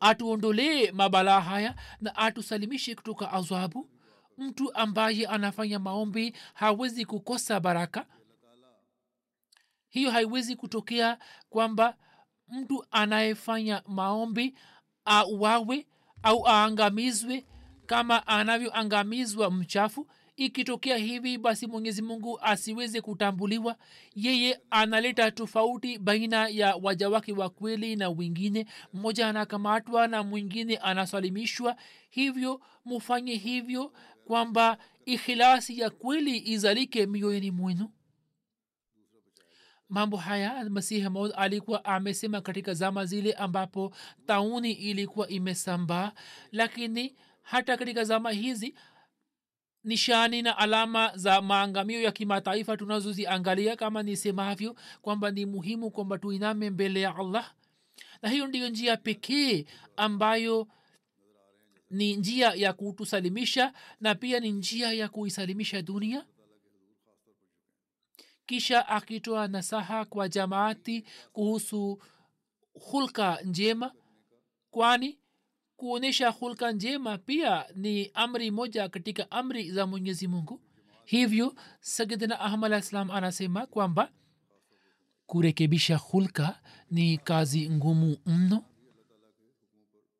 atuondolee 0.00 0.90
mabalaa 0.92 1.40
haya 1.40 1.74
na 2.00 2.16
atusalimishe 2.16 2.94
kutoka 2.94 3.32
adhabu 3.32 3.90
mtu 4.38 4.74
ambaye 4.74 5.26
anafanya 5.26 5.78
maombi 5.78 6.36
hawezi 6.54 7.04
kukosa 7.04 7.60
baraka. 7.60 8.06
Hiyo 9.88 10.10
haiwezi 10.10 10.56
kutokea 10.56 11.18
kwamba 11.48 11.96
mtu 12.48 12.84
anayefanya 12.90 13.82
maombi 13.86 14.54
auawe 15.04 15.86
au 16.22 16.48
aangamizwe 16.48 17.46
kama 17.86 18.26
anavyoangamizwa 18.26 19.50
mchafu 19.50 20.06
ikitokea 20.36 20.96
hivi 20.96 21.38
basi 21.38 21.66
mwenyezi 21.66 22.02
mungu 22.02 22.40
asiweze 22.40 23.00
kutambuliwa. 23.00 23.76
Yeye 24.14 24.60
analeta 24.70 25.30
tofauti 25.30 25.98
baina 25.98 26.48
ya 26.48 26.76
waja 26.76 27.08
wake 27.10 27.32
wa 27.32 27.50
kweli 27.50 27.96
na 27.96 28.08
wengine. 28.10 28.66
Mmoja 28.92 29.28
anakamatwa 29.28 30.08
na 30.08 30.22
mwingine 30.22 30.76
anasalimishwa. 30.76 31.76
Hivyo 32.10 32.60
mufanye 32.84 33.34
hivyo 33.34 33.92
kwamba 34.24 34.78
ikhilasi 35.04 35.78
ya 35.78 35.90
kweli 35.90 36.38
izalike 36.38 37.06
mioyoni 37.06 37.50
mwenu. 37.50 37.90
Mambo 39.88 40.16
haya 40.16 40.70
masihi 40.70 41.08
maud 41.08 41.32
alikuwa 41.36 41.84
amesema 41.84 42.40
katika 42.40 42.74
zama 42.74 43.04
zile 43.06 43.32
ambapo 43.32 43.94
tauni 44.26 44.72
ilikuwa 44.72 45.28
imesambaa. 45.28 46.12
Lakini 46.52 47.14
hata 47.44 47.76
katika 47.76 48.04
zama 48.04 48.30
hizi 48.30 48.74
nishani 49.84 50.42
na 50.42 50.58
alama 50.58 51.12
za 51.16 51.42
maangamio 51.42 52.02
ya 52.02 52.12
kimataifa 52.12 52.76
tunazoziangalia 52.76 53.76
kama 53.76 54.02
nisemavyo 54.02 54.76
kwamba 55.02 55.30
ni 55.30 55.46
muhimu 55.46 55.90
kwamba 55.90 56.18
tuiname 56.18 56.70
mbele 56.70 57.00
ya 57.00 57.16
allah. 57.16 57.54
Na 58.22 58.28
hiyo 58.28 58.46
ndiyo 58.46 58.68
njia 58.68 58.96
pekee 58.96 59.64
ambayo 59.96 60.68
ni 61.90 62.16
njia 62.16 62.52
ya 62.54 62.72
kutusalimisha 62.72 63.72
na 64.00 64.14
pia 64.14 64.40
ni 64.40 64.52
njia 64.52 64.92
ya 64.92 65.08
kuisalimisha 65.08 65.82
dunia. 65.82 66.26
Kisha 68.46 68.88
akitoa 68.88 69.48
nasaha 69.48 70.04
kwa 70.04 70.28
jamaati 70.28 71.04
kuhusu 71.32 72.02
hulka 72.72 73.38
njema 73.44 73.92
kwani 74.70 75.18
kuonyesha 75.76 76.28
hulka 76.30 76.72
njema 76.72 77.18
pia 77.18 77.64
ni 77.74 78.10
amri 78.14 78.50
moja 78.50 78.88
katika 78.88 79.30
amri 79.30 79.70
za 79.72 79.86
mwenyezi 79.86 80.28
mungu. 80.28 80.60
Hivyo 81.04 81.54
sayidina 81.80 82.40
ahmad 82.40 82.72
alah 82.72 82.82
salam 82.82 83.10
anasema 83.10 83.66
kwamba 83.66 84.10
kurekebisha 85.26 85.96
hulka 85.96 86.60
ni 86.90 87.18
kazi 87.18 87.70
ngumu 87.70 88.16
mno. 88.26 88.64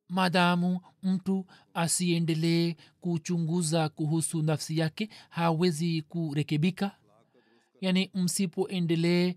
Madamu 0.09 0.81
mtu 1.03 1.47
asiendelee 1.75 2.75
kuchunguza 3.01 3.89
kuhusu 3.89 4.43
nafsi 4.43 4.79
yake 4.79 5.09
hawezi 5.29 6.03
kurekebika. 6.03 6.97
Yaani 7.81 8.11
msipoendelee 8.15 9.35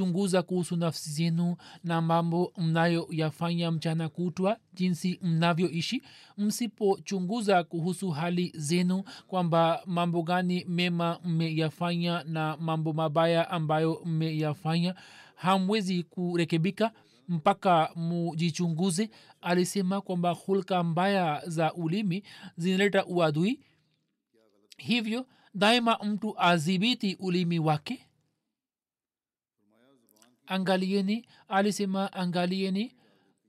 kuchunguza 0.00 0.42
kuhusu 0.42 0.76
nafsi 0.76 1.10
zenu 1.10 1.56
na 1.84 2.00
mambo 2.00 2.52
mnayoyafanya 2.56 3.70
mchana 3.70 4.08
kutwa 4.08 4.56
jinsi 4.74 5.18
mnavyoishi. 5.22 6.02
Msipochunguza 6.38 7.64
kuhusu 7.64 8.10
hali 8.10 8.52
zenu 8.56 9.04
kwamba 9.26 9.82
mambo 9.86 10.22
gani 10.22 10.64
mema 10.68 11.18
mmeyafanya 11.24 12.24
na 12.24 12.56
mambo 12.56 12.92
mabaya 12.92 13.50
ambayo 13.50 14.02
mmeyafanya 14.04 14.94
hamwezi 15.34 16.02
kurekebika 16.02 16.92
mpaka 17.28 17.90
mujichunguze. 17.96 19.10
Alisema 19.40 20.00
kwamba 20.00 20.30
hulka 20.30 20.82
mbaya 20.84 21.42
za 21.46 21.74
ulimi 21.74 22.22
zinaleta 22.56 23.06
uadui. 23.06 23.60
Hivyo 24.76 25.26
daima 25.54 25.98
mtu 26.04 26.34
adhibiti 26.40 27.16
ulimi 27.20 27.58
wake 27.58 28.06
angalieni 30.50 31.26
alisema 31.48 32.12
angalieni. 32.12 32.94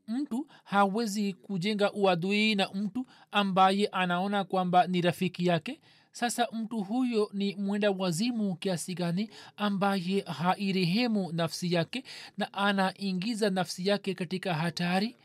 Mtu 0.08 0.48
hawezi 0.64 1.34
kujenga 1.34 1.92
uadui 1.94 2.56
na 2.56 2.70
mtu 2.74 3.06
ambaye 3.32 3.88
anaona 3.88 4.44
kwamba 4.44 4.88
ni 4.88 5.02
rafiki 5.02 5.46
yake. 5.46 5.82
Sasa 6.12 6.48
mtu 6.52 6.82
huyo 6.84 7.30
ni 7.34 7.56
mwenda 7.56 7.92
wazimu 7.92 8.56
kiasi 8.56 8.94
gani 8.96 9.30
ambaye 9.58 10.22
hairehemu 10.22 11.32
nafsi 11.32 11.74
yake 11.74 12.04
na 12.38 12.54
anaingiza 12.54 13.50
nafsi 13.50 13.88
yake 13.88 14.14
katika 14.14 14.54
hatari? 14.54 15.18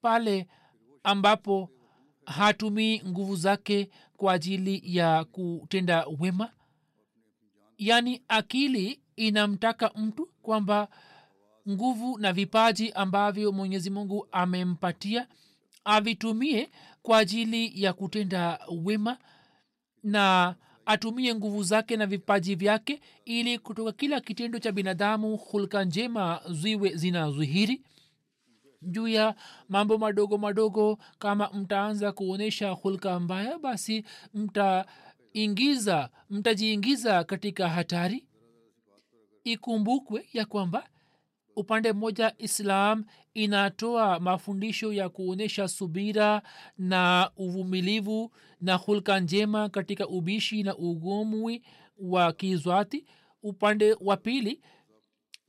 Pale 0.00 0.46
ambapo 1.02 1.70
hatumii 2.26 3.02
nguvu 3.06 3.36
zake 3.36 3.90
kwa 4.16 4.32
ajili 4.32 4.82
ya 4.96 5.24
kutenda 5.24 6.06
wema? 6.20 6.50
Yaani 7.78 8.22
akili 8.28 9.00
inamtaka 9.16 9.90
mtu 9.96 10.26
kwamba 10.42 10.88
nguvu 11.68 12.18
na 12.18 12.32
vipaji 12.32 12.92
ambavyo 12.92 13.52
mwenyezi 13.52 13.90
mungu 13.90 14.28
amempatia 14.32 15.28
avitumie 15.84 16.70
kwa 17.02 17.18
ajili 17.18 17.82
ya 17.82 17.92
kutenda 17.92 18.58
wema 18.84 19.18
na 20.02 20.54
atumie 20.86 21.34
nguvu 21.34 21.62
zake 21.62 21.96
na 21.96 22.06
vipaji 22.06 22.54
vyake 22.54 23.00
ili 23.24 23.58
kutoka 23.58 23.92
kila 23.92 24.20
kitendo 24.20 24.58
cha 24.58 24.72
binadamu 24.72 25.36
hulka 25.36 25.84
njema 25.84 26.40
ziwe 26.50 26.94
zinazwihiri 26.96 27.82
juu 28.82 29.08
ya 29.08 29.34
mambo 29.68 29.98
madogo 29.98 30.38
madogo 30.38 30.98
kama 31.18 31.50
mtaanza 31.52 32.12
kuonyesha 32.12 32.70
hulka 32.70 33.20
mbaya 33.20 33.58
basi 33.58 34.04
mtaingiza 34.34 36.10
mtajiingiza 36.30 37.24
katika 37.24 37.68
hatari 37.68 38.25
ikumbukwe 39.52 40.28
ya 40.32 40.44
kwamba 40.44 40.88
upande 41.56 41.92
mmoja 41.92 42.34
islam 42.38 43.04
inatoa 43.34 44.20
mafundisho 44.20 44.92
ya 44.92 45.08
kuonyesha 45.08 45.68
subira 45.68 46.42
na 46.78 47.30
uvumilivu 47.36 48.32
na 48.60 48.74
hulka 48.74 49.20
njema 49.20 49.68
katika 49.68 50.08
ubishi 50.08 50.62
na 50.62 50.76
ugomwi 50.76 51.62
wa 51.98 52.32
kizwati. 52.32 53.04
Upande 53.42 53.96
wa 54.00 54.16
pili 54.16 54.60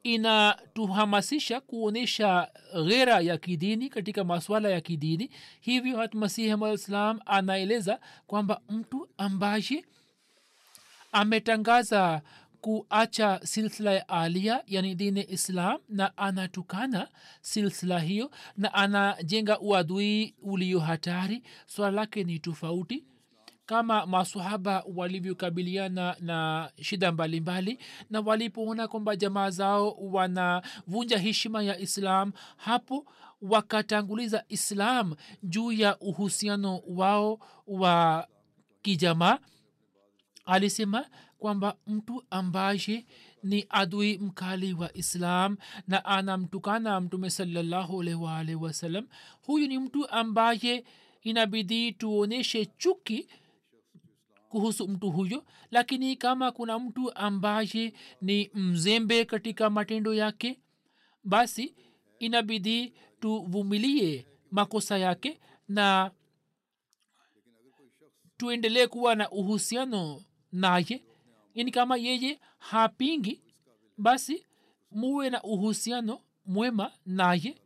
inatuhamasisha 0.04 1.62
kuonyesha 1.62 2.52
ghera 2.86 3.20
ya 3.20 3.38
kidini 3.38 3.90
katika 3.90 4.24
maswala 4.24 4.70
ya 4.70 4.82
kidini. 4.82 5.30
Hivyo 5.62 5.98
hatmasihi 5.98 6.56
malislam 6.56 7.20
anaeleza 7.26 8.00
kwamba 8.28 8.62
mtu 8.70 9.10
ambaye 9.18 9.86
ametangaza 11.12 12.22
kuacha 12.62 13.40
silsila 13.44 13.92
ya 13.94 14.10
alia 14.10 14.64
yani 14.68 14.96
dini 14.96 15.26
islam 15.30 15.78
na 15.90 16.18
anatukana 16.18 17.10
silsila 17.42 18.00
hiyo 18.00 18.32
na 18.58 18.74
anajenga 18.74 19.60
uadui 19.60 20.36
ulio 20.44 20.80
hatari. 20.80 21.44
Swala 21.66 21.92
lake 21.92 22.24
ni 22.24 22.40
tofauti. 22.40 23.04
Kama 23.66 24.06
masahaba 24.06 24.84
walivyokabiliana 24.96 26.16
na 26.20 26.70
shida 26.82 27.12
mbalimbali 27.12 27.72
mbali, 27.74 27.86
na 28.10 28.20
walipoona 28.20 28.88
kwamba 28.88 29.16
jamaa 29.16 29.50
zao 29.50 29.92
wanavunja 29.92 31.18
heshima 31.18 31.64
ya 31.64 31.80
islam 31.80 32.32
hapo 32.58 33.06
wakatanguliza 33.42 34.44
islam 34.50 35.16
juu 35.44 35.72
ya 35.72 36.00
uhusiano 36.00 36.82
wao 36.88 37.40
wa 37.68 38.28
kijamaa. 38.82 39.40
Alisema 40.46 41.06
kwamba 41.40 41.78
mtu 41.88 42.24
ambaye 42.30 43.06
ni 43.44 43.66
adui 43.70 44.18
mkali 44.18 44.74
wa 44.74 44.98
islam 44.98 45.58
na 45.88 46.06
anamtukana 46.06 47.02
mtume 47.02 47.30
salallahu 47.30 47.98
wasalam 48.62 49.08
huyu 49.42 49.68
ni 49.68 49.80
mtu 49.80 50.10
ambaye 50.10 50.84
inabidi 51.22 51.92
tuonyeshe 51.92 52.66
chuki 52.66 53.28
kuhusu 54.50 54.88
mtu 54.88 55.12
huyo. 55.12 55.46
Lakini 55.72 56.16
kama 56.16 56.52
kuna 56.52 56.80
mtu 56.80 57.16
ambaye 57.16 57.94
ni 58.22 58.50
mzembe 58.54 59.26
katika 59.26 59.70
matendo 59.70 60.14
yake 60.14 60.60
basi 61.24 61.76
inabidi 62.20 62.94
tuvumilie 63.20 64.28
makosa 64.52 64.98
yake 64.98 65.40
na 65.68 66.12
tuendelee 68.38 68.88
kuwa 68.88 69.16
na 69.16 69.30
uhusiano 69.32 70.22
naye 70.52 71.04
yani 71.58 71.72
kama 71.72 71.98
yeye 71.98 72.40
hapingi 72.58 73.42
basi 73.98 74.46
muwe 74.92 75.30
na 75.30 75.44
uhusiano 75.44 76.22
mwema 76.46 76.92
naye. 77.06 77.58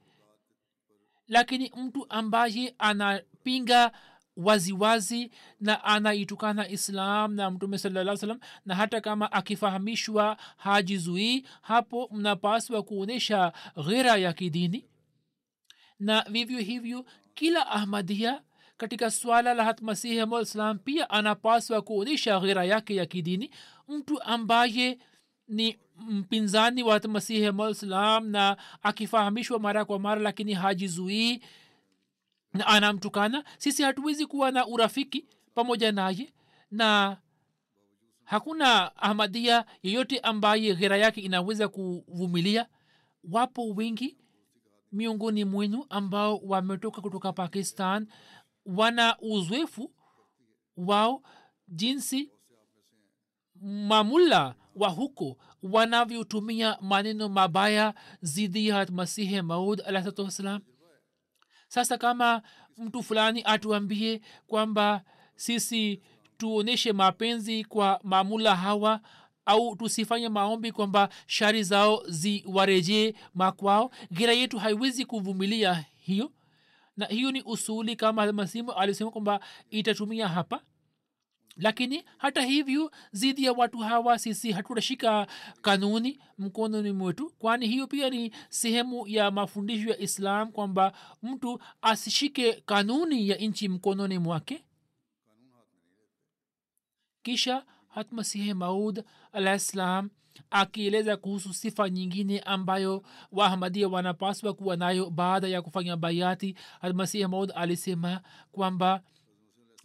Lakini 1.28 1.72
mtu 1.78 2.06
ambaye 2.10 2.76
anapinga 2.78 3.92
waziwazi 4.38 5.32
na 5.60 5.84
anaitukana 5.84 6.70
islam 6.70 7.34
na 7.34 7.52
mtume 7.52 7.78
salaa 7.78 8.18
salam 8.18 8.40
na 8.66 8.76
hata 8.76 9.02
kama 9.02 9.32
akifahamishwa 9.32 10.38
hajizuii 10.58 11.46
hapo 11.62 12.10
mnapaswa 12.12 12.84
kuonyesha 12.84 13.54
ghera 13.88 14.18
ya 14.18 14.34
kidini. 14.34 14.86
Na 16.00 16.26
vivyo 16.30 16.60
hivyo 16.60 17.06
kila 17.34 17.68
ahmadia 17.68 18.42
katika 18.78 19.12
swala 19.12 19.54
la 19.54 19.64
hatmasihi 19.64 20.20
amalislam 20.20 20.80
pia 20.80 21.10
anapaswa 21.10 21.82
kuonyesha 21.82 22.40
ghera 22.40 22.66
yake 22.66 22.96
ya 22.96 23.06
kidini 23.06 23.52
mtu 23.92 24.22
ambaye 24.22 25.00
ni 25.48 25.80
mpinzani 25.98 26.84
wa 26.84 27.00
masihi 27.00 27.46
amalislam 27.46 28.28
na 28.28 28.58
akifahamishwa 28.82 29.60
mara 29.60 29.86
kwa 29.86 30.00
mara 30.00 30.22
lakini 30.22 30.54
hajizuii 30.54 31.42
na 32.54 32.68
anamtukana 32.68 33.44
sisi 33.58 33.84
hatuwezi 33.84 34.26
kuwa 34.26 34.52
na 34.52 34.68
urafiki 34.68 35.26
pamoja 35.54 35.92
naye 35.92 36.34
na 36.72 37.18
hakuna 38.24 38.96
ahmadia 38.98 39.66
yeyote 39.84 40.20
ambaye 40.20 40.76
ghera 40.76 40.98
yake 40.98 41.22
inaweza 41.22 41.68
kuvumilia. 41.68 42.68
Wapo 43.32 43.70
wengi 43.70 44.18
miongoni 44.92 45.46
mwenu 45.46 45.86
ambao 45.90 46.38
wametoka 46.38 47.02
kutoka 47.02 47.34
pakistan 47.34 48.08
wana 48.66 49.18
uzoefu 49.20 49.92
wao 50.78 51.24
jinsi 51.68 52.32
mamulla 53.62 54.56
wa 54.76 54.90
huko 54.90 55.38
wanavyotumia 55.64 56.78
maneno 56.82 57.30
mabaya 57.30 57.94
zidi 58.22 58.68
ya 58.68 58.88
masihi 58.92 59.42
maud 59.42 59.82
alahsatu 59.86 60.22
wassalam. 60.24 60.62
Sasa 61.68 61.98
kama 61.98 62.42
mtu 62.78 63.04
fulani 63.04 63.42
atuambie 63.46 64.22
kwamba 64.48 65.02
sisi 65.36 66.02
tuonyeshe 66.38 66.94
mapenzi 66.94 67.64
kwa 67.64 68.00
mamula 68.04 68.56
hawa 68.56 69.00
au 69.46 69.76
tusifanye 69.76 70.30
maombi 70.30 70.72
kwamba 70.72 71.10
shari 71.28 71.64
zao 71.64 72.04
ziwarejee 72.08 73.14
makwao 73.36 73.92
gira 74.14 74.34
yetu 74.34 74.60
haiwezi 74.60 75.06
kuvumilia 75.06 75.86
hiyo. 76.00 76.32
Na 76.98 77.06
hiyo 77.06 77.32
ni 77.32 77.42
usuli 77.42 77.96
kama 77.96 78.32
masimu 78.34 78.72
alisema 78.72 79.12
kwamba 79.12 79.40
itatumia 79.70 80.28
hapa 80.28 80.62
lakini 81.58 82.04
hata 82.18 82.42
hivyo 82.42 82.92
zidi 83.12 83.44
ya 83.46 83.54
watu 83.54 83.78
hawa 83.78 84.20
sisi 84.20 84.52
hatutashika 84.52 85.28
kanuni 85.62 86.20
mkononi 86.38 86.92
mwetu. 86.92 87.30
Kwani 87.40 87.68
hiyo 87.68 87.88
pia 87.88 88.10
ni 88.10 88.32
sehemu 88.50 89.08
ya 89.08 89.32
mafundisho 89.32 89.90
ya 89.90 90.00
islam 90.00 90.52
kwamba 90.52 90.94
mtu 91.24 91.60
asishike 91.82 92.54
kanuni 92.54 93.30
ya 93.30 93.36
nchi 93.38 93.70
mkononi 93.70 94.18
mwake. 94.20 94.64
Kisha 97.24 97.66
hatmasihi 97.88 98.54
maud 98.54 99.04
alah 99.32 99.60
ssalam 99.60 100.10
akieleza 100.52 101.18
kuhusu 101.18 101.54
sifa 101.54 101.90
nyingine 101.90 102.40
ambayo 102.40 103.04
wahamadia 103.32 103.88
wanapaswa 103.88 104.54
kuwa 104.54 104.76
nayo 104.76 105.10
baada 105.10 105.48
ya 105.48 105.62
kufanya 105.62 105.98
bayati 105.98 106.56
hatmasihi 106.82 107.28
maud 107.28 107.52
alisema 107.56 108.22
kwamba 108.52 109.02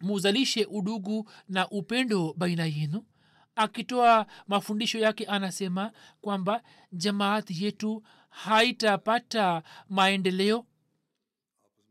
muzalishe 0.01 0.64
udugu 0.64 1.30
na 1.49 1.68
upendo 1.68 2.34
baina 2.36 2.64
yenu. 2.66 3.05
Akitoa 3.57 4.26
mafundisho 4.49 4.99
yake 4.99 5.24
anasema 5.24 5.92
kwamba 6.20 6.62
jamaati 6.92 7.64
yetu 7.64 8.03
haitapata 8.28 9.62
maendeleo 9.88 10.66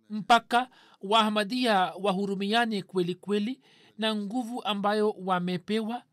mpaka 0.10 0.70
wahamadia 1.02 1.80
wahurumiane 1.80 2.82
kweli 2.82 3.16
kweli 3.16 3.62
na 3.98 4.16
nguvu 4.16 4.64
ambayo 4.64 5.12
wamepewa. 5.12 6.04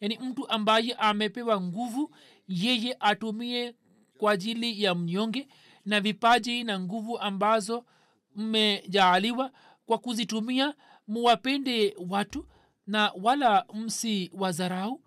Yaani 0.00 0.18
mtu 0.18 0.48
ambaye 0.48 0.92
amepewa 0.94 1.60
nguvu 1.60 2.14
yeye 2.48 2.96
atumie 3.00 3.74
kwa 4.18 4.32
ajili 4.32 4.82
ya 4.82 4.94
mnyonge 4.94 5.48
na 5.84 6.00
vipaji 6.00 6.64
na 6.64 6.80
nguvu 6.80 7.18
ambazo 7.18 7.84
mmejaaliwa 8.36 9.50
kwa 9.86 9.98
kuzitumia 9.98 10.74
muwapende 11.08 11.96
watu 12.08 12.46
na 12.86 13.12
wala 13.22 13.66
msi 13.74 14.30
wazarau 14.34 15.00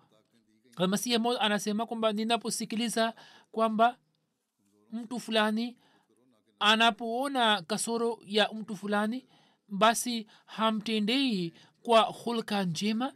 almasihi 0.76 1.18
mo 1.18 1.38
anasema 1.38 1.86
kwamba 1.86 2.12
ninaposikiliza 2.12 3.14
kwamba 3.52 3.98
mtu 4.92 5.20
fulani 5.20 5.76
anapoona 6.58 7.62
kasoro 7.62 8.18
ya 8.26 8.50
mtu 8.52 8.76
fulani 8.76 9.26
basi 9.68 10.26
hamtendei 10.46 11.52
kwa 11.82 12.00
hulka 12.00 12.64
njema 12.64 13.12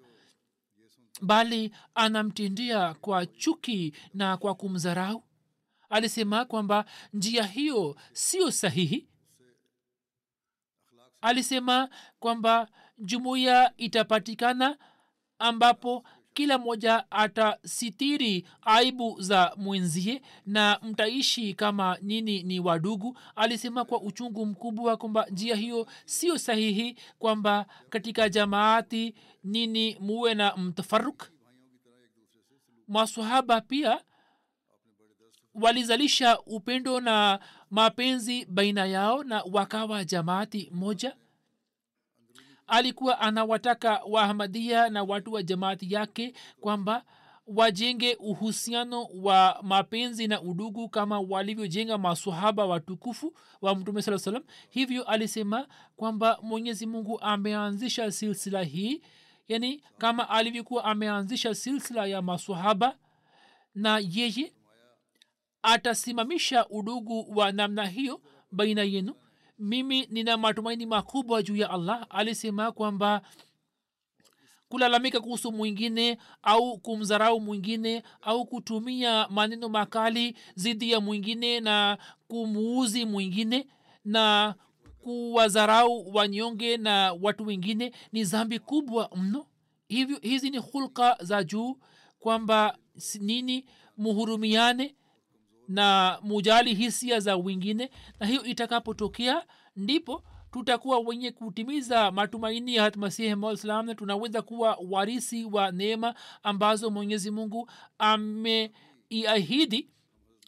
bali 1.23 1.75
anamtendea 1.95 2.95
kwa 2.95 3.27
chuki 3.27 3.95
na 4.15 4.37
kwa 4.37 4.55
kumdharau. 4.55 5.25
Alisema 5.91 6.45
kwamba 6.45 6.85
njia 7.13 7.43
hiyo 7.45 7.97
sio 8.13 8.51
sahihi 8.51 9.09
alisema 11.25 11.89
kwamba 12.19 12.69
jumuiya 12.99 13.73
itapatikana 13.77 14.77
ambapo 15.39 16.05
kila 16.35 16.59
mmoja 16.59 17.11
atasitiri 17.11 18.47
aibu 18.63 19.21
za 19.21 19.53
mwenzie 19.57 20.23
na 20.47 20.79
mtaishi 20.83 21.55
kama 21.55 21.99
nini 22.03 22.43
ni 22.43 22.61
wadugu. 22.61 23.19
Alisema 23.37 23.85
kwa 23.85 24.01
uchungu 24.03 24.47
mkubwa 24.47 24.97
kwamba 24.97 25.27
njia 25.31 25.57
hiyo 25.57 25.87
sio 26.05 26.39
sahihi 26.39 26.97
kwamba 27.19 27.67
katika 27.91 28.29
jamaati 28.29 29.15
nini 29.45 29.97
muwe 30.01 30.35
na 30.35 30.57
mtafaruk 30.57 31.31
masahaba 32.89 33.61
pia 33.61 34.01
walizalisha 35.55 36.41
upendo 36.41 37.01
na 37.01 37.39
mapenzi 37.79 38.45
baina 38.45 38.85
yao 38.87 39.25
na 39.25 39.43
wakawa 39.53 40.05
jamaati 40.05 40.71
moja? 40.75 41.17
Alikuwa 42.67 43.21
anawataka 43.21 44.01
waahmadia 44.09 44.89
na 44.91 45.03
watu 45.03 45.33
wa 45.33 45.43
jamaati 45.43 45.95
yake 45.95 46.35
kwamba 46.61 47.05
wajenge 47.47 48.15
uhusiano 48.15 49.05
wa 49.05 49.59
mapenzi 49.63 50.29
na 50.29 50.43
udugu 50.43 50.89
kama 50.89 51.21
walivyojenga 51.21 51.99
masahaba 51.99 52.67
watukufu 52.67 53.35
wa 53.63 53.75
mtume 53.75 54.03
saa 54.03 54.19
salam 54.19 54.43
hivyo 54.71 55.03
alisema 55.05 55.67
kwamba 55.97 56.39
mwenyezi 56.43 56.87
mungu 56.87 57.21
ameanzisha 57.21 58.13
silsila 58.13 58.63
hii 58.63 59.03
yani 59.49 59.83
kama 59.99 60.29
alivyokuwa 60.29 60.85
ameanzisha 60.85 61.55
silsila 61.55 62.07
ya 62.07 62.23
masahaba 62.23 62.97
na 63.75 63.99
yeye 64.11 64.53
atasimamisha 65.65 66.67
udugu 66.69 67.39
wa 67.39 67.53
namna 67.53 67.87
hiyo 67.87 68.21
baina 68.53 68.83
yenu. 68.83 69.15
Mimi 69.59 70.07
nina 70.11 70.37
matumaini 70.37 70.87
makubwa 70.87 71.43
juu 71.43 71.57
ya 71.57 71.71
allah. 71.71 72.07
Alisema 72.11 72.73
kwamba 72.73 73.23
kulalamika 74.69 75.21
kuhusu 75.21 75.53
mwingine 75.53 76.19
au 76.43 76.79
kumdharau 76.79 77.41
mwingine 77.41 78.03
au 78.23 78.47
kutumia 78.47 79.29
maneno 79.31 79.69
makali 79.69 80.37
dhidi 80.57 80.91
ya 80.91 81.01
mwingine 81.01 81.61
na 81.61 81.99
kumuuzi 82.29 83.05
mwingine 83.05 83.67
na 84.05 84.55
kuwadharau 84.99 86.15
wanyonge 86.15 86.77
na 86.77 87.13
watu 87.23 87.47
wengine 87.47 87.93
ni 88.13 88.25
zambi 88.25 88.59
kubwa 88.59 89.11
mno. 89.17 89.47
Hivyo 89.89 90.19
hizi 90.23 90.51
ni 90.51 90.59
hulka 90.59 91.17
za 91.21 91.45
juu 91.45 91.79
kwamba 92.19 92.79
nini 93.21 93.65
muhurumiane 93.97 94.95
na 95.69 96.19
mujali 96.23 96.75
hisia 96.75 97.21
za 97.21 97.37
wengine 97.37 97.91
na 98.21 98.27
hiyo 98.27 98.45
itakapotokea 98.45 99.45
ndipo 99.77 100.25
tutakuwa 100.51 100.99
wenye 100.99 101.31
kutimiza 101.31 102.11
matumaini 102.13 102.75
ya 102.75 102.83
hatmasihi 102.83 103.35
maislam 103.35 103.87
na 103.87 103.95
tunaweza 103.95 104.43
kuwa 104.43 104.79
warisi 104.91 105.45
wa 105.45 105.71
neema 105.71 106.15
ambazo 106.43 106.91
mwenyezi 106.91 107.31
mungu 107.31 107.71
ameiahidi 107.99 109.91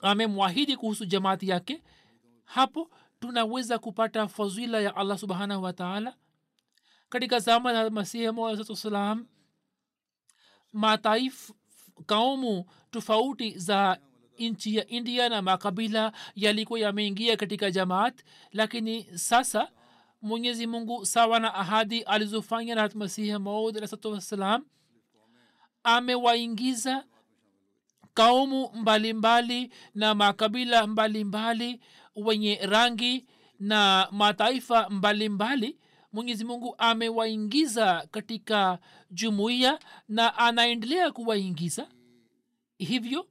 amemwahidi 0.02 0.76
kuhusu 0.76 1.04
jamaati 1.04 1.48
yake. 1.48 1.82
Hapo 2.44 2.90
tunaweza 3.20 3.78
kupata 3.78 4.28
fadhila 4.28 4.80
ya 4.80 4.96
allah 4.96 5.18
subhanahu 5.18 5.62
wataala 5.62 6.14
katika 7.08 7.38
zama 7.38 7.72
za 7.72 7.90
masihi 7.90 8.30
masalam 8.32 9.26
mataif 10.72 11.50
kaumu 12.06 12.64
tofauti 12.90 13.58
za 13.58 13.98
nchi 14.38 14.76
ya 14.76 14.86
india 14.86 15.28
na 15.28 15.42
makabila 15.42 16.12
yalikuwa 16.34 16.80
yameingia 16.80 17.36
katika 17.36 17.70
jamaat 17.70 18.24
lakini 18.52 19.02
sasa 19.18 19.68
mwenyezi 20.22 20.66
mungu 20.66 21.06
sawa 21.06 21.40
na 21.40 21.54
ahadi 21.54 22.00
alizofanya 22.02 22.74
na 22.74 22.90
masihi 22.94 23.38
maud 23.38 23.76
alahsatu 23.76 24.12
wassalam 24.12 24.64
amewaingiza 25.82 27.04
kaumu 28.14 28.70
mbalimbali 28.74 29.12
mbali 29.12 29.72
na 29.94 30.14
makabila 30.14 30.86
mbalimbali 30.86 31.68
mbali, 31.74 31.80
wenye 32.28 32.54
rangi 32.62 33.26
na 33.60 34.08
mataifa 34.10 34.90
mbalimbali. 34.90 35.78
Mwenyezi 36.12 36.44
mungu 36.44 36.74
amewaingiza 36.78 38.08
katika 38.10 38.78
jumuiya 39.10 39.78
na 40.08 40.38
anaendelea 40.38 41.12
kuwaingiza. 41.12 41.88
Hivyo 42.78 43.26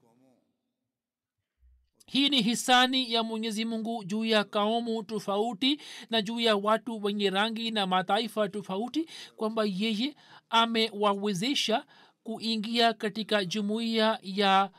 hii 2.06 2.30
ni 2.30 2.42
hisani 2.42 3.14
ya 3.14 3.24
mwenyezi 3.24 3.66
mungu 3.66 4.04
juu 4.04 4.26
ya 4.26 4.44
kaumu 4.44 5.04
tofauti 5.04 5.82
na 6.10 6.22
juu 6.22 6.40
ya 6.40 6.56
watu 6.56 7.04
wenye 7.04 7.30
rangi 7.30 7.72
na 7.72 7.88
mataifa 7.88 8.50
tofauti 8.50 9.10
kwamba 9.36 9.64
yeye 9.66 10.16
amewawezesha 10.50 11.86
kuingia 12.24 12.94
katika 12.94 13.46
jumuiya 13.46 14.20
ya 14.22 14.72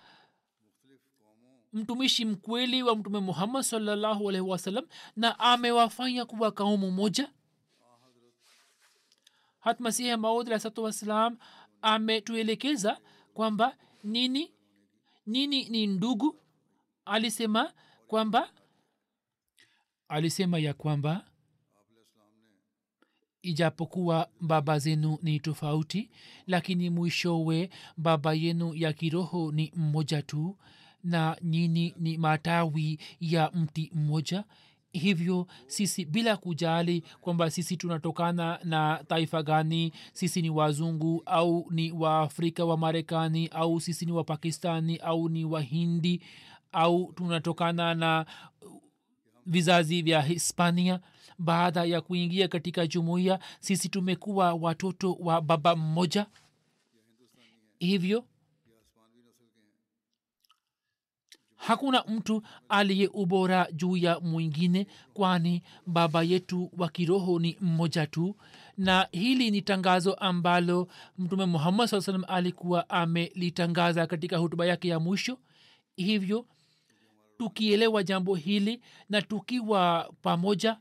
mtumishi 1.72 2.24
mkweli 2.24 2.82
wa 2.82 2.96
mtume 2.96 3.18
muhammad 3.20 3.62
salllahu 3.62 4.28
alaihi 4.28 4.48
wasallam 4.50 4.86
na 5.16 5.38
amewafanya 5.38 6.24
kuwa 6.24 6.52
kaumu 6.52 6.90
moja. 6.90 7.32
Hatmasihi 9.60 10.16
maud 10.16 10.46
alahsatu 10.46 10.82
wassalam 10.82 11.38
ametuelekeza 11.82 12.98
kwamba 13.34 13.76
nini 14.04 14.54
nini 15.26 15.68
ni 15.68 15.86
ndugu 15.86 16.40
alisema 17.06 17.72
kwamba 18.06 18.50
alisema 20.08 20.58
ya 20.58 20.74
kwamba 20.74 21.24
ijapokuwa 23.42 24.28
baba 24.40 24.78
zenu 24.78 25.18
ni 25.22 25.40
tofauti 25.40 26.10
lakini 26.46 26.90
mwishowe 26.90 27.70
baba 27.96 28.34
yenu 28.34 28.74
ya 28.74 28.92
kiroho 28.92 29.52
ni 29.52 29.72
mmoja 29.76 30.22
tu 30.22 30.56
na 31.04 31.36
nyini 31.42 31.94
ni 31.98 32.18
matawi 32.18 32.98
ya 33.20 33.50
mti 33.54 33.90
mmoja. 33.94 34.44
Hivyo 34.92 35.46
sisi 35.66 36.04
bila 36.04 36.36
kujali 36.36 37.00
kwamba 37.20 37.50
sisi 37.50 37.76
tunatokana 37.76 38.58
na 38.64 39.04
taifa 39.08 39.42
gani 39.42 39.92
sisi 40.12 40.42
ni 40.42 40.50
wazungu 40.50 41.22
au 41.26 41.66
ni 41.70 41.92
waafrika 41.92 42.64
wa 42.64 42.76
marekani 42.76 43.48
au 43.48 43.80
sisi 43.80 44.06
ni 44.06 44.12
wapakistani 44.12 44.96
au 44.96 45.28
ni 45.28 45.44
wahindi 45.44 46.22
au 46.76 47.12
tunatokana 47.12 47.94
na 47.94 48.26
vizazi 49.46 50.02
vya 50.02 50.22
hispania 50.22 51.00
baada 51.38 51.84
ya 51.84 52.00
kuingia 52.00 52.48
katika 52.48 52.86
jumuiya 52.86 53.38
sisi 53.60 53.88
tumekuwa 53.88 54.54
watoto 54.54 55.12
wa 55.12 55.40
baba 55.40 55.76
mmoja. 55.76 56.26
Hivyo 57.78 58.24
hakuna 61.56 62.04
mtu 62.08 62.42
aliye 62.68 63.08
ubora 63.12 63.68
juu 63.72 63.96
ya 63.96 64.20
mwingine 64.20 64.86
kwani 65.14 65.62
baba 65.86 66.22
yetu 66.22 66.70
wa 66.78 66.88
kiroho 66.88 67.38
ni 67.38 67.56
mmoja 67.60 68.06
tu. 68.06 68.36
Na 68.76 69.08
hili 69.12 69.50
ni 69.50 69.62
tangazo 69.62 70.14
ambalo 70.14 70.88
mtume 71.18 71.44
muhammad 71.44 71.88
saa 71.88 72.00
salam 72.00 72.24
alikuwa 72.28 72.90
amelitangaza 72.90 74.06
katika 74.06 74.36
hutuba 74.36 74.66
yake 74.66 74.88
ya 74.88 75.00
mwisho. 75.00 75.38
Hivyo 75.96 76.46
tukielewa 77.38 78.02
jambo 78.02 78.34
hili 78.34 78.82
na 79.08 79.22
tukiwa 79.22 80.12
pamoja 80.22 80.78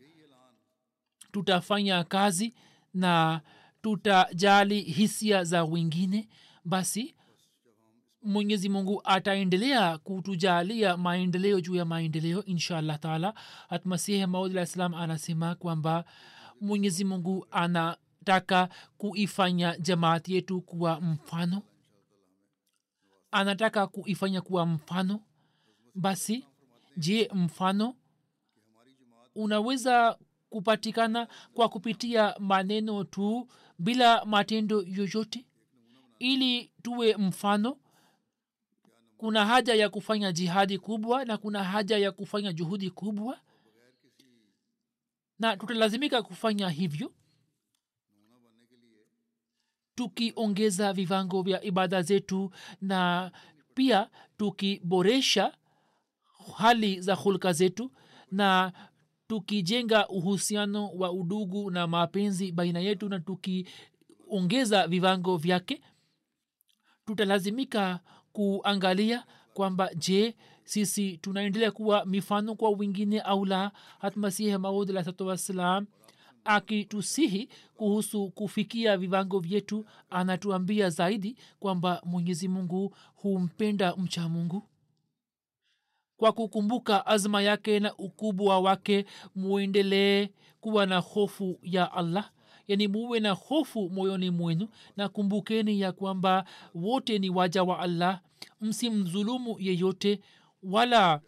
tutafanya 1.32 2.04
kazi 2.04 2.54
na 2.94 3.42
tutajali 3.82 4.82
hisia 4.82 5.44
za 5.44 5.64
wengine 5.64 6.30
basi 6.66 7.16
mwenyezi 8.22 8.70
mungu 8.70 9.02
ataendelea 9.04 9.98
kutujalia 9.98 10.98
maendeleo 10.98 11.62
juu 11.62 11.76
ya 11.76 11.86
maendeleo 11.86 12.44
insha 12.46 12.78
allah 12.78 13.00
taala. 13.00 13.34
Hatmasihi 13.70 14.26
maudlah 14.26 14.66
salam 14.66 14.94
anasema 14.94 15.56
kwamba 15.56 16.06
mwenyezi 16.62 17.06
mungu 17.06 17.48
anataka 17.52 18.70
kuifanya 18.98 19.78
jamaati 19.78 20.36
yetu 20.36 20.62
kuwa 20.62 21.02
mfano. 21.02 21.62
Anataka 23.32 23.88
kuifanya 23.88 24.42
kuwa 24.42 24.66
mfano 24.66 25.20
basi 25.96 26.46
je 26.98 27.30
mfano? 27.34 27.96
Unaweza 29.36 30.18
kupatikana 30.50 31.28
kwa 31.54 31.70
kupitia 31.70 32.36
maneno 32.40 33.04
tu 33.04 33.48
bila 33.80 34.26
matendo 34.26 34.82
yoyote? 34.84 35.46
Ili 36.20 36.72
tuwe 36.82 37.18
mfano 37.18 37.78
kuna 39.18 39.46
haja 39.46 39.74
ya 39.76 39.90
kufanya 39.90 40.32
jihadi 40.32 40.78
kubwa 40.78 41.26
na 41.26 41.38
kuna 41.38 41.64
haja 41.64 41.98
ya 41.98 42.12
kufanya 42.12 42.54
juhudi 42.54 42.90
kubwa? 42.90 43.40
Na 45.40 45.58
tutalazimika 45.58 46.22
kufanya 46.24 46.70
hivyo? 46.70 47.14
Tukiongeza 49.96 50.94
vivango 50.94 51.42
vya 51.42 51.64
ibada 51.64 52.02
zetu 52.02 52.52
na 52.82 53.32
pia 53.74 54.10
tukiboresha 54.38 55.58
hali 56.54 57.02
za 57.02 57.16
hulka 57.16 57.54
zetu 57.54 57.92
na 58.32 58.72
tukijenga 59.28 60.08
uhusiano 60.08 60.88
wa 60.90 61.12
udugu 61.12 61.72
na 61.72 61.88
mapenzi 61.88 62.52
baina 62.52 62.80
yetu 62.80 63.10
na 63.10 63.20
tukiongeza 63.20 64.88
vivango 64.88 65.38
vyake 65.38 65.82
tutalazimika 67.06 68.00
kuangalia 68.34 69.24
kwamba 69.54 69.94
je 69.96 70.36
sisi 70.64 71.18
tunaendelea 71.18 71.72
kuwa 71.72 72.06
mifano 72.06 72.56
kwa 72.56 72.70
wengine 72.70 73.20
au 73.22 73.46
la? 73.46 73.72
Hatmasihi 74.00 74.58
maud 74.58 74.92
wassalam 75.20 75.86
akitusihi 76.46 77.50
kuhusu 77.76 78.30
kufikia 78.30 78.98
vivango 78.98 79.40
vyetu 79.40 79.86
anatuambia 80.10 80.90
zaidi 80.90 81.38
kwamba 81.60 82.02
mwenyezi 82.06 82.48
mungu 82.48 82.96
humpenda 83.16 83.96
mcha 83.96 84.30
mungu 84.30 84.64
kwa 86.18 86.32
kukumbuka 86.32 87.06
azma 87.06 87.42
yake 87.42 87.80
na 87.80 87.96
ukubwa 87.98 88.60
wake 88.60 89.06
muendelee 89.36 90.30
kuwa 90.62 90.86
na 90.86 90.98
hofu 90.98 91.60
ya 91.64 91.92
allah. 91.94 92.32
Yani 92.68 92.88
muwe 92.88 93.20
na 93.20 93.32
hofu 93.32 93.90
moyoni 93.90 94.30
mwenu 94.30 94.68
na 94.98 95.10
kumbukeni 95.10 95.82
ya 95.82 95.92
kwamba 95.92 96.46
wote 96.76 97.20
ni 97.20 97.30
waja 97.30 97.64
wa 97.64 97.80
allah. 97.80 98.22
Msimdhulumu 98.62 99.56
yeyote 99.60 100.20
wala 100.64 101.22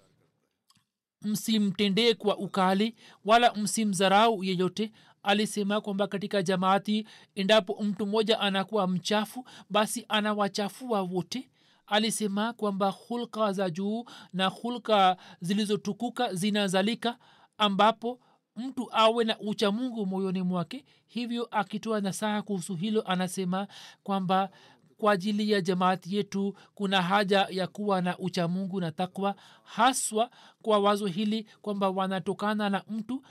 msimtendee 1.22 2.14
kwa 2.14 2.38
ukali 2.38 2.96
wala 3.26 3.54
msimdharau 3.54 4.44
yeyote. 4.44 4.92
Alisema 5.24 5.82
kwamba 5.82 6.08
katika 6.08 6.44
jamaati 6.44 7.08
endapo 7.36 7.84
mtu 7.84 8.06
mmoja 8.06 8.40
anakuwa 8.40 8.88
mchafu 8.88 9.46
basi 9.70 10.06
anawachafua 10.10 11.02
wote 11.02 11.50
alisema 11.88 12.54
kwamba 12.54 12.90
hulka 12.90 13.54
za 13.54 13.70
juu 13.70 14.06
na 14.34 14.48
hulka 14.48 15.18
zilizotukuka 15.42 16.34
zinazalika 16.34 17.18
ambapo 17.58 18.20
mtu 18.56 18.90
awe 18.92 19.24
na 19.24 19.40
uchamungu 19.40 20.06
moyoni 20.06 20.42
mwake. 20.42 20.86
Hivyo 21.08 21.48
akitoa 21.52 22.02
nasaha 22.02 22.42
kuhusu 22.42 22.76
hilo 22.76 23.02
anasema 23.02 23.68
kwamba 24.04 24.50
kwa 24.98 25.12
ajili 25.12 25.52
ya 25.52 25.62
jamaati 25.62 26.16
yetu 26.16 26.56
kuna 26.76 27.02
haja 27.02 27.48
ya 27.50 27.68
kuwa 27.68 28.02
na 28.02 28.18
uchamungu 28.18 28.82
na 28.82 28.92
takwa 28.92 29.36
haswa 29.64 30.30
kwa 30.62 30.80
wazo 30.80 31.06
hili 31.06 31.48
kwamba 31.62 31.90
wanatokana 31.90 32.70
na 32.70 32.84
mtu 32.90 33.24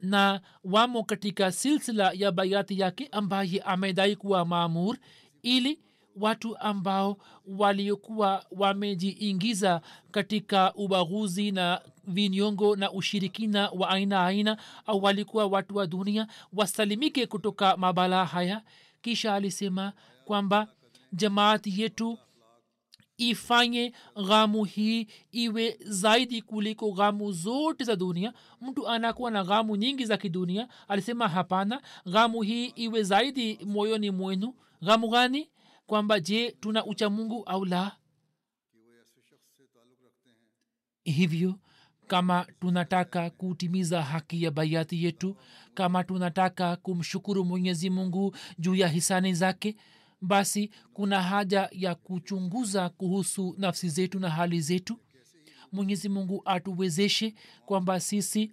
na 0.00 0.40
wamo 0.64 1.04
katika 1.04 1.52
silsila 1.52 2.12
ya 2.14 2.32
bayati 2.32 2.80
yake 2.80 3.08
ambaye 3.12 3.60
amedai 3.60 4.16
kuwa 4.16 4.44
maamur 4.44 4.96
ili 5.42 5.80
watu 6.16 6.58
ambao 6.58 7.16
waliokuwa 7.46 8.44
wamejiingiza 8.50 9.80
katika 10.10 10.74
ubaguzi 10.74 11.52
na 11.52 11.80
vinyongo 12.06 12.76
na 12.76 12.92
ushirikina 12.92 13.70
wa 13.70 13.88
aina 13.90 14.26
aina 14.26 14.56
au 14.86 15.02
walikuwa 15.02 15.46
watu 15.46 15.76
wa 15.76 15.86
dunia 15.86 16.26
wasalimike 16.52 17.26
kutoka 17.26 17.76
mabala 17.76 18.24
haya. 18.26 18.62
Kisha 19.02 19.34
alisema 19.34 19.92
kwamba 20.24 20.68
jamaati 21.12 21.80
yetu 21.82 22.18
ifanye 23.18 23.92
ghamu 24.26 24.64
hii 24.64 25.06
iwe 25.32 25.78
zaidi 25.80 26.42
kuliko 26.42 26.92
ghamu 26.92 27.32
zote 27.32 27.84
za 27.84 27.96
dunia. 27.96 28.32
Mtu 28.60 28.88
anakuwa 28.88 29.30
na 29.30 29.44
ghamu 29.44 29.76
nyingi 29.76 30.04
za 30.04 30.16
kidunia 30.16 30.68
alisema 30.88 31.28
hapana 31.28 31.80
ghamu 32.08 32.42
hii 32.42 32.66
iwe 32.66 33.02
zaidi 33.02 33.58
moyoni 33.64 34.10
mwenu. 34.10 34.54
Ghamu 34.84 35.08
gani 35.08 35.48
kwamba 35.86 36.20
je 36.20 36.50
tuna 36.60 36.84
ucha 36.86 37.10
mungu 37.10 37.42
au 37.44 37.64
la? 37.64 37.96
Hivyo 41.04 41.54
kama 42.06 42.46
tunataka 42.60 43.30
kutimiza 43.30 44.02
haki 44.02 44.42
ya 44.42 44.50
bayati 44.50 45.04
yetu 45.04 45.36
kama 45.74 46.04
tunataka 46.04 46.76
kumshukuru 46.76 47.44
mwenyezi 47.44 47.90
mungu 47.90 48.36
juu 48.58 48.74
ya 48.74 48.88
hisani 48.88 49.34
zake 49.34 49.76
basi 50.20 50.70
kuna 50.92 51.22
haja 51.22 51.68
ya 51.72 51.94
kuchunguza 51.94 52.88
kuhusu 52.88 53.54
nafsi 53.58 53.88
zetu 53.88 54.20
na 54.20 54.30
hali 54.30 54.60
zetu. 54.60 55.00
Mwenyezi 55.72 56.08
mungu 56.08 56.42
atuwezeshe 56.44 57.34
kwamba 57.66 58.00
sisi 58.00 58.52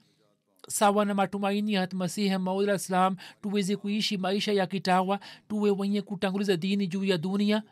sawa 0.68 1.06
na 1.06 1.14
matumaini 1.14 1.74
ya 1.74 1.88
masihi 1.94 2.38
maula 2.38 2.76
islam 2.76 3.16
tuweze 3.42 3.76
kuishi 3.76 4.18
maisha 4.18 4.54
ya 4.54 4.68
kitawa 4.68 5.20
tuwe 5.50 5.72
wenye 5.72 6.02
kutanguliza 6.02 6.58
dini 6.58 6.88
juu 6.88 7.04
ya 7.04 7.18
dunia 7.18 7.64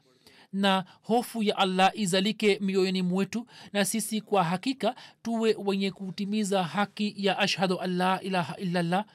na 0.54 0.86
hofu 1.02 1.44
ya 1.44 1.58
allah 1.58 1.92
izalike 1.96 2.60
mioyoni 2.62 3.02
mwetu 3.02 3.46
na 3.74 3.86
sisi 3.86 4.22
kwa 4.22 4.44
hakika 4.44 4.96
tuwe 5.22 5.56
wenye 5.66 5.92
kutimiza 5.92 6.64
haki 6.64 7.14
ya 7.18 7.40
ashhadu 7.40 7.80
allah 7.80 8.26
ilaha 8.26 8.56
illallah 8.58 9.06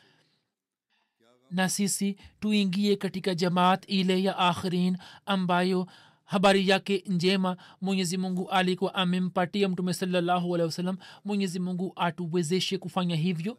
na 1.51 1.69
sisi 1.69 2.17
tuingie 2.41 2.97
katika 2.97 3.35
jamaat 3.35 3.85
ile 3.89 4.23
ya 4.23 4.39
akhirin 4.39 4.97
ambayo 5.27 5.87
habari 6.25 6.69
yake 6.69 7.05
njema 7.07 7.57
mwenyezi 7.81 8.17
mungu 8.19 8.51
alikuwa 8.51 8.95
amempatia 8.95 9.69
mtume 9.69 9.95
salallahu 9.95 10.55
alehi 10.55 10.67
wasallam. 10.67 10.97
Mwenyezi 11.25 11.61
mungu 11.61 11.93
atuwezeshe 11.97 12.79
kufanya 12.79 13.17
hivyo 13.17 13.59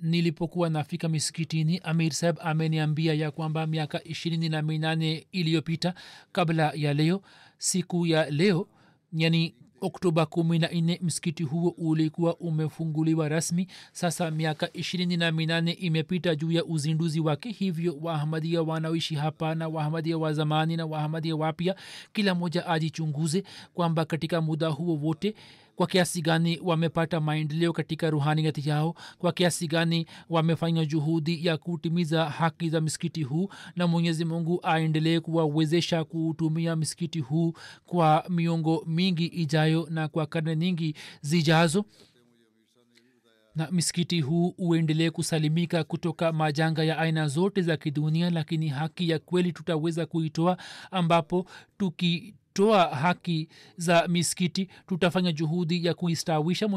nilipokuwa 0.00 0.70
nafika 0.70 1.08
misikitini 1.08 1.78
amir 1.78 2.12
saheb 2.12 2.36
ameniambia 2.40 3.14
ya 3.14 3.30
kwamba 3.30 3.66
miaka 3.66 4.04
ishirini 4.04 4.48
na 4.48 4.62
minane 4.62 5.26
iliyopita 5.32 5.94
kabla 6.32 6.72
ya 6.74 6.94
leo 6.94 7.22
siku 7.58 8.06
ya 8.06 8.30
leo 8.30 8.68
yani 9.12 9.54
oktoba 9.80 10.26
kumi 10.26 10.58
na 10.58 10.68
nne 10.68 10.98
msikiti 11.02 11.42
huo 11.42 11.74
ulikuwa 11.78 12.36
umefunguliwa 12.36 13.28
rasmi. 13.28 13.66
Sasa 13.92 14.30
miaka 14.30 14.72
ishirini 14.72 15.16
na 15.16 15.32
minane 15.32 15.72
imepita 15.72 16.34
juu 16.34 16.52
ya 16.52 16.64
uzinduzi 16.64 17.20
wake 17.20 17.50
hivyo 17.50 17.98
wahamadia 18.02 18.62
wanaoishi 18.62 19.14
hapa 19.14 19.54
na 19.54 19.68
wahamadia 19.68 20.18
wa 20.18 20.32
zamani 20.32 20.76
na 20.76 20.86
wahamadia 20.86 21.36
wapya 21.36 21.76
kila 22.12 22.34
mmoja 22.34 22.66
ajichunguze 22.66 23.44
kwamba 23.74 24.04
katika 24.04 24.40
muda 24.40 24.68
huo 24.68 24.96
wote 24.96 25.34
kwa 25.78 25.86
kiasi 25.86 26.22
gani 26.22 26.60
wamepata 26.62 27.20
maendeleo 27.20 27.72
katika 27.72 28.10
ruhaniyati 28.10 28.68
yao? 28.68 28.94
Kwa 29.18 29.32
kiasi 29.32 29.68
gani 29.68 30.06
wamefanya 30.28 30.84
juhudi 30.84 31.46
ya 31.46 31.56
kutimiza 31.56 32.24
haki 32.30 32.70
za 32.70 32.80
misikiti 32.80 33.22
huu? 33.22 33.48
Na 33.76 33.86
mwenyezi 33.86 34.24
mungu 34.24 34.60
aendelee 34.62 35.20
kuwawezesha 35.20 36.04
kuutumia 36.04 36.76
misikiti 36.76 37.20
huu 37.20 37.52
kwa 37.86 38.24
miongo 38.28 38.84
mingi 38.86 39.26
ijayo 39.26 39.86
na 39.90 40.08
kwa 40.08 40.26
karne 40.26 40.56
nyingi 40.56 40.94
zijazo? 41.20 41.84
Na 43.54 43.68
misikiti 43.70 44.20
huu 44.20 44.54
uendelee 44.58 45.10
kusalimika 45.10 45.84
kutoka 45.84 46.32
majanga 46.32 46.84
ya 46.84 46.98
aina 46.98 47.28
zote 47.28 47.62
za 47.62 47.76
kidunia 47.76 48.30
lakini 48.30 48.68
haki 48.68 49.08
ya 49.10 49.18
kweli 49.18 49.52
tutaweza 49.52 50.06
kuitoa 50.06 50.56
ambapo 50.90 51.46
tukitoa 52.58 52.86
haki 52.94 53.48
za 53.76 54.08
misikiti. 54.08 54.68
Tutafanya 54.86 55.32
juhudi 55.32 55.86
ya 55.86 55.94
kuistawisha 55.94 56.68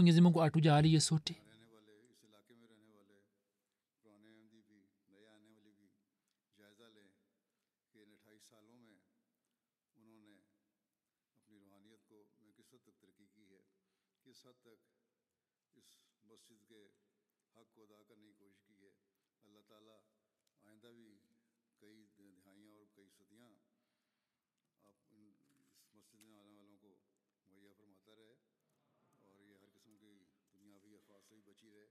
فاصلے 31.11 31.41
بچی 31.45 31.71
رہے۔ 31.71 31.87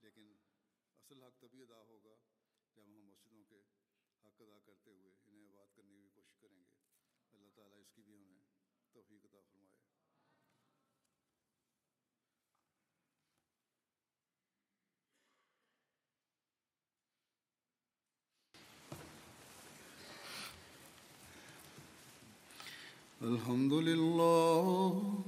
لیکن 0.00 0.36
اصل 0.98 1.22
حق 1.22 1.40
تبھی 1.40 1.62
ادا 1.62 1.82
ہوگا 1.82 2.16
جب 2.74 2.82
ہم 2.82 3.06
مسجدوں 3.06 3.44
کے 3.44 3.60
حق 4.24 4.40
ادا 4.40 4.58
کرتے 4.66 4.90
ہوئے 4.90 5.12
انہیں 5.24 5.48
آباد 5.48 5.76
کرنے 5.76 6.00
کی 6.02 6.08
کوشش 6.14 6.36
کریں 6.36 6.58
گے۔ 6.58 6.70
اللہ 7.32 7.48
تعالیٰ 7.54 7.80
اس 7.80 7.92
کی 7.92 8.02
بھی 8.02 8.16
ہمیں 8.16 8.38
توفیق 8.92 9.24
عطا 9.24 9.40
فرمائے۔ 9.40 9.88
الحمد 23.20 23.72
للہ 23.72 25.27